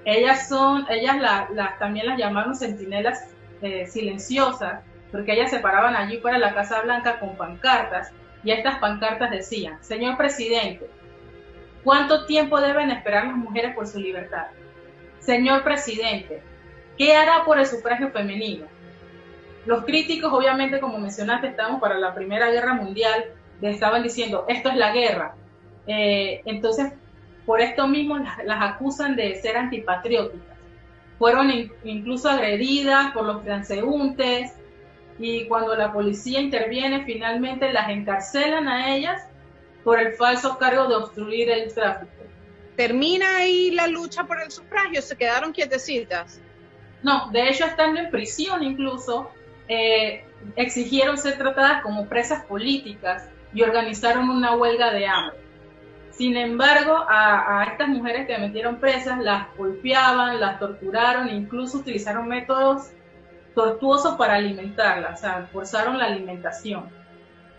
Ellas 0.05 0.49
son, 0.49 0.87
ellas 0.89 1.17
la, 1.19 1.77
también 1.81 2.07
las 2.07 2.17
llamaron 2.17 2.55
centinelas 2.55 3.35
eh, 3.61 3.89
silenciosas, 3.89 4.85
porque 5.11 5.33
ellas 5.33 5.51
se 5.51 5.59
paraban 5.59 5.97
allí 5.97 6.21
de 6.21 6.39
la 6.39 6.55
Casa 6.55 6.81
Blanca 6.83 7.19
con 7.19 7.37
pancartas, 7.37 8.13
y 8.45 8.53
estas 8.53 8.79
pancartas 8.79 9.33
decían, 9.33 9.83
señor 9.83 10.17
presidente, 10.17 10.89
¿cuánto 11.83 12.25
tiempo 12.27 12.61
deben 12.61 12.93
esperar 12.93 13.27
las 13.27 13.37
mujeres 13.37 13.75
por 13.75 13.89
su 13.89 13.99
libertad? 13.99 14.47
Señor 15.19 15.65
presidente, 15.65 16.41
¿qué 16.97 17.17
hará 17.17 17.45
por 17.45 17.59
el 17.59 17.67
sufragio 17.67 18.13
femenino? 18.13 18.76
Los 19.67 19.85
críticos, 19.85 20.33
obviamente, 20.33 20.81
como 20.81 20.99
mencionaste, 20.99 21.49
estamos 21.49 21.81
para 21.81 21.99
la 21.99 22.15
Primera 22.15 22.51
Guerra 22.51 22.75
Mundial, 22.75 23.27
estaban 23.61 24.03
diciendo, 24.03 24.45
esto 24.49 24.69
es 24.69 24.77
la 24.77 24.93
guerra. 24.93 25.35
Eh, 25.87 26.43
entonces, 26.45 26.93
por 27.45 27.61
esto 27.61 27.87
mismo 27.87 28.19
las, 28.19 28.63
acusan 28.63 29.17
de 29.17 29.35
ser 29.37 29.57
antipatrióticas. 29.57 30.57
Fueron 31.19 31.51
incluso 31.85 32.29
agredidas 32.29 33.13
por 33.13 33.25
los 33.25 33.43
transeúntes 33.43 34.53
y 35.19 35.47
cuando 35.47 35.75
la 35.75 35.93
policía 35.93 36.41
interviene, 36.41 37.05
finalmente 37.05 37.73
las 37.73 37.89
encarcelan 37.89 38.69
a 38.69 38.95
ellas 38.95 39.23
por 39.83 39.99
el 39.99 40.13
falso 40.15 40.59
cargo 40.59 40.89
de 40.89 40.97
obstruir 40.97 41.49
el 41.49 41.73
tráfico. 41.73 42.13
¿Termina 42.77 43.39
ahí 43.39 43.71
la 43.71 43.87
lucha 43.87 44.25
por 44.25 44.41
el 44.43 44.51
sufragio? 44.51 45.01
¿Se 45.01 45.17
quedaron 45.17 45.53
quietecitas? 45.53 46.43
No, 47.03 47.31
de 47.31 47.49
hecho 47.49 47.65
estando 47.65 48.01
en 48.01 48.11
prisión 48.11 48.63
incluso, 48.63 49.31
eh, 49.69 50.25
exigieron 50.57 51.19
ser 51.19 51.39
tratadas 51.39 51.83
como 51.83 52.07
presas 52.07 52.45
políticas 52.45 53.29
y 53.53 53.63
organizaron 53.63 54.31
una 54.31 54.55
huelga 54.55 54.93
de 54.93 55.07
hambre. 55.07 55.39
Sin 56.11 56.37
embargo, 56.37 57.05
a, 57.09 57.67
estas 57.71 57.89
mujeres 57.89 58.27
que 58.27 58.39
metieron 58.39 58.77
presas 58.77 59.19
las 59.19 59.55
golpeaban, 59.57 60.41
las 60.41 60.59
torturaron, 60.59 61.29
incluso 61.29 61.79
utilizaron 61.79 62.27
métodos 62.27 62.91
tortuosos 63.55 64.17
para 64.17 64.37
alimentarlas, 64.37 65.19
o 65.19 65.23
sea, 65.23 65.49
forzaron 65.53 65.99
la 65.99 66.07
alimentación. 66.07 66.89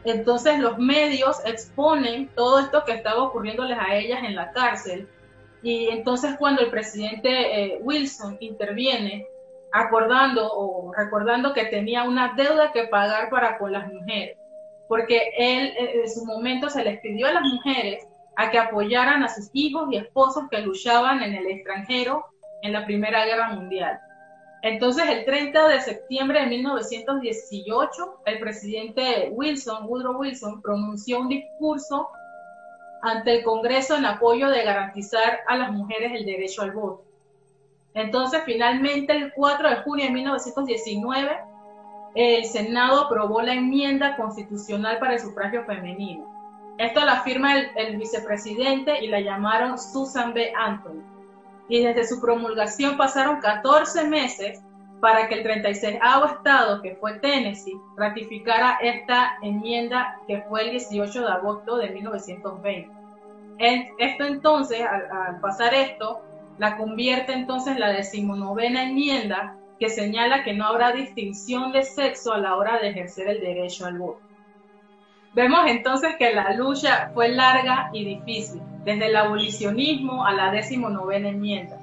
Entonces 0.03 0.59
los 0.59 0.79
medios 0.79 1.37
exponen 1.45 2.29
todo 2.35 2.59
esto 2.59 2.83
que 2.83 2.93
estaba 2.93 3.21
ocurriéndoles 3.23 3.77
a 3.77 3.95
ellas 3.95 4.23
en 4.23 4.35
la 4.35 4.51
cárcel 4.51 5.07
y 5.61 5.89
entonces 5.89 6.35
cuando 6.37 6.61
el 6.61 6.69
presidente 6.69 7.29
eh, 7.29 7.79
Wilson 7.81 8.37
interviene, 8.39 9.27
acordando 9.77 10.51
o 10.53 10.91
recordando 10.93 11.53
que 11.53 11.65
tenía 11.65 12.03
una 12.03 12.33
deuda 12.35 12.71
que 12.71 12.87
pagar 12.87 13.29
para 13.29 13.57
con 13.57 13.71
las 13.71 13.87
mujeres, 13.91 14.37
porque 14.87 15.31
él 15.37 15.73
eh, 15.77 16.01
en 16.03 16.09
su 16.09 16.25
momento 16.25 16.69
se 16.69 16.83
les 16.83 16.99
pidió 17.01 17.27
a 17.27 17.33
las 17.33 17.43
mujeres 17.43 18.07
a 18.35 18.49
que 18.49 18.57
apoyaran 18.57 19.23
a 19.23 19.29
sus 19.29 19.49
hijos 19.53 19.87
y 19.91 19.97
esposos 19.97 20.45
que 20.49 20.61
luchaban 20.61 21.21
en 21.21 21.35
el 21.35 21.47
extranjero 21.47 22.25
en 22.61 22.73
la 22.73 22.85
Primera 22.85 23.25
Guerra 23.25 23.49
Mundial. 23.49 23.99
Entonces, 24.63 25.05
el 25.07 25.25
30 25.25 25.67
de 25.67 25.81
septiembre 25.81 26.41
de 26.41 26.47
1918, 26.47 28.21
el 28.25 28.39
presidente 28.39 29.29
Wilson, 29.31 29.85
Woodrow 29.87 30.17
Wilson, 30.19 30.61
pronunció 30.61 31.19
un 31.19 31.29
discurso 31.29 32.09
ante 33.03 33.37
el 33.37 33.43
Congreso 33.43 33.95
en 33.95 34.05
apoyo 34.05 34.49
de 34.49 34.63
garantizar 34.63 35.39
a 35.47 35.55
las 35.55 35.71
mujeres 35.71 36.11
el 36.15 36.25
derecho 36.25 36.63
al 36.63 36.71
voto. 36.71 37.06
Entonces, 37.93 38.41
finalmente, 38.45 39.13
el 39.13 39.33
4 39.33 39.69
de 39.69 39.75
junio 39.77 40.05
de 40.05 40.11
1919, 40.11 41.37
el 42.15 42.45
Senado 42.45 43.05
aprobó 43.05 43.41
la 43.41 43.53
enmienda 43.53 44.15
constitucional 44.15 44.99
para 44.99 45.13
el 45.13 45.19
sufragio 45.19 45.63
femenino. 45.65 46.37
Esto 46.77 47.03
la 47.05 47.21
firma 47.21 47.57
el, 47.57 47.97
vicepresidente 47.97 49.03
y 49.03 49.07
la 49.07 49.19
llamaron 49.19 49.77
Susan 49.79 50.33
B. 50.33 50.51
Anthony. 50.55 51.03
Y 51.69 51.83
desde 51.83 52.07
su 52.07 52.21
promulgación 52.21 52.97
pasaron 52.97 53.39
14 53.39 54.07
meses 54.07 54.61
para 54.99 55.27
que 55.27 55.35
el 55.35 55.43
36 55.43 55.99
estado, 56.35 56.81
que 56.81 56.95
fue 56.95 57.19
Tennessee, 57.19 57.79
ratificara 57.95 58.77
esta 58.81 59.37
enmienda 59.41 60.19
que 60.27 60.41
fue 60.43 60.63
el 60.63 60.71
18 60.71 61.21
de 61.21 61.27
agosto 61.27 61.77
de 61.77 61.89
1920. 61.89 62.91
Esto 63.59 64.23
entonces, 64.23 64.81
al 64.81 65.39
pasar 65.39 65.73
esto, 65.73 66.21
la 66.57 66.77
convierte 66.77 67.33
entonces 67.33 67.73
en 67.73 67.79
la 67.79 67.89
decimonovena 67.89 68.83
enmienda 68.83 69.55
que 69.79 69.89
señala 69.89 70.43
que 70.43 70.53
no 70.53 70.65
habrá 70.65 70.91
distinción 70.91 71.71
de 71.71 71.83
sexo 71.83 72.33
a 72.33 72.39
la 72.39 72.55
hora 72.55 72.79
de 72.79 72.89
ejercer 72.89 73.27
el 73.27 73.41
derecho 73.41 73.85
al 73.85 73.99
voto. 73.99 74.21
Vemos 75.33 75.67
entonces 75.67 76.15
que 76.17 76.33
la 76.33 76.53
lucha 76.53 77.11
fue 77.13 77.29
larga 77.29 77.89
y 77.93 78.03
difícil, 78.05 78.61
desde 78.83 79.07
el 79.07 79.15
abolicionismo 79.15 80.25
a 80.25 80.33
la 80.33 80.51
decimonovena 80.51 81.29
enmienda. 81.29 81.77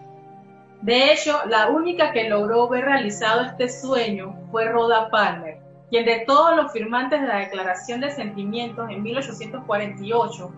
De 0.83 1.13
hecho, 1.13 1.39
la 1.47 1.69
única 1.69 2.13
que 2.13 2.29
logró 2.29 2.69
ver 2.69 2.85
realizado 2.85 3.43
este 3.43 3.69
sueño 3.69 4.37
fue 4.51 4.69
Rhoda 4.69 5.09
Palmer, 5.09 5.59
quien 5.89 6.05
de 6.05 6.25
todos 6.27 6.57
los 6.57 6.73
firmantes 6.73 7.21
de 7.21 7.29
la 7.29 7.39
Declaración 7.39 8.01
de 8.01 8.11
Sentimientos 8.11 8.91
en 8.91 9.03
1848 9.03 10.53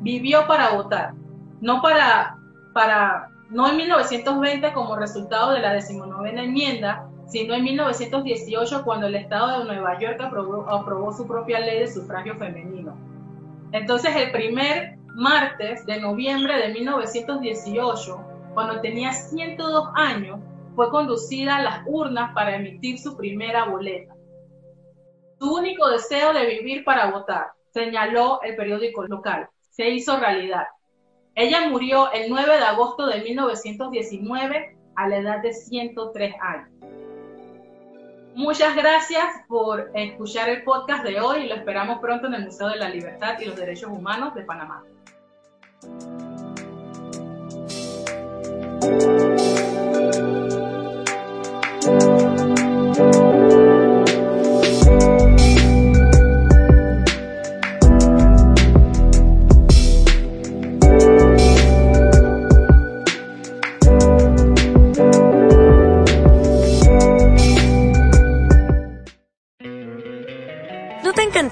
vivió 0.00 0.46
para 0.46 0.74
votar, 0.74 1.14
no 1.60 1.80
para, 1.80 2.36
para 2.74 3.30
no 3.50 3.68
en 3.68 3.76
1920 3.76 4.72
como 4.72 4.96
resultado 4.96 5.52
de 5.52 5.60
la 5.60 5.74
decimonovena 5.74 6.44
enmienda, 6.44 7.08
sino 7.26 7.54
en 7.54 7.64
1918 7.64 8.84
cuando 8.84 9.06
el 9.06 9.14
Estado 9.14 9.60
de 9.60 9.64
Nueva 9.64 9.98
York 9.98 10.20
aprobó, 10.20 11.12
su 11.12 11.26
propia 11.26 11.60
ley 11.60 11.80
de 11.80 11.88
sufragio 11.88 12.36
femenino. 12.36 12.96
Entonces 13.72 14.14
el 14.14 14.30
primer 14.30 14.96
martes 15.14 15.84
de 15.86 16.00
noviembre 16.00 16.58
de 16.58 16.72
1918, 16.72 18.20
cuando 18.54 18.80
tenía 18.80 19.12
102 19.12 19.88
años, 19.94 20.40
fue 20.74 20.90
conducida 20.90 21.56
a 21.56 21.62
las 21.62 21.80
urnas 21.86 22.32
para 22.34 22.56
emitir 22.56 22.98
su 22.98 23.16
primera 23.16 23.64
boleta. 23.66 24.14
Su 25.38 25.54
único 25.54 25.88
deseo 25.88 26.32
de 26.32 26.46
vivir 26.46 26.84
para 26.84 27.10
votar, 27.10 27.52
señaló 27.72 28.40
el 28.42 28.56
periódico 28.56 29.04
local, 29.06 29.48
se 29.70 29.88
hizo 29.90 30.18
realidad. 30.18 30.66
Ella 31.36 31.68
murió 31.68 32.12
el 32.12 32.30
9 32.30 32.58
de 32.58 32.64
agosto 32.64 33.06
de 33.06 33.20
1919 33.20 34.76
a 34.94 35.08
la 35.08 35.16
edad 35.16 35.42
de 35.42 35.52
103 35.52 36.34
años. 36.40 36.68
Muchas 38.36 38.76
gracias 38.76 39.24
por 39.48 39.90
escuchar 39.94 40.48
el 40.48 40.62
podcast 40.62 41.04
de 41.04 41.20
hoy 41.20 41.44
y 41.44 41.48
lo 41.48 41.56
esperamos 41.56 41.98
pronto 42.00 42.28
en 42.28 42.34
el 42.34 42.44
Museo 42.44 42.68
de 42.68 42.76
la 42.76 42.88
Libertad 42.88 43.38
y 43.40 43.46
los 43.46 43.56
Derechos 43.56 43.90
Humanos 43.90 44.34
de 44.34 44.42
Panamá. 44.42 44.84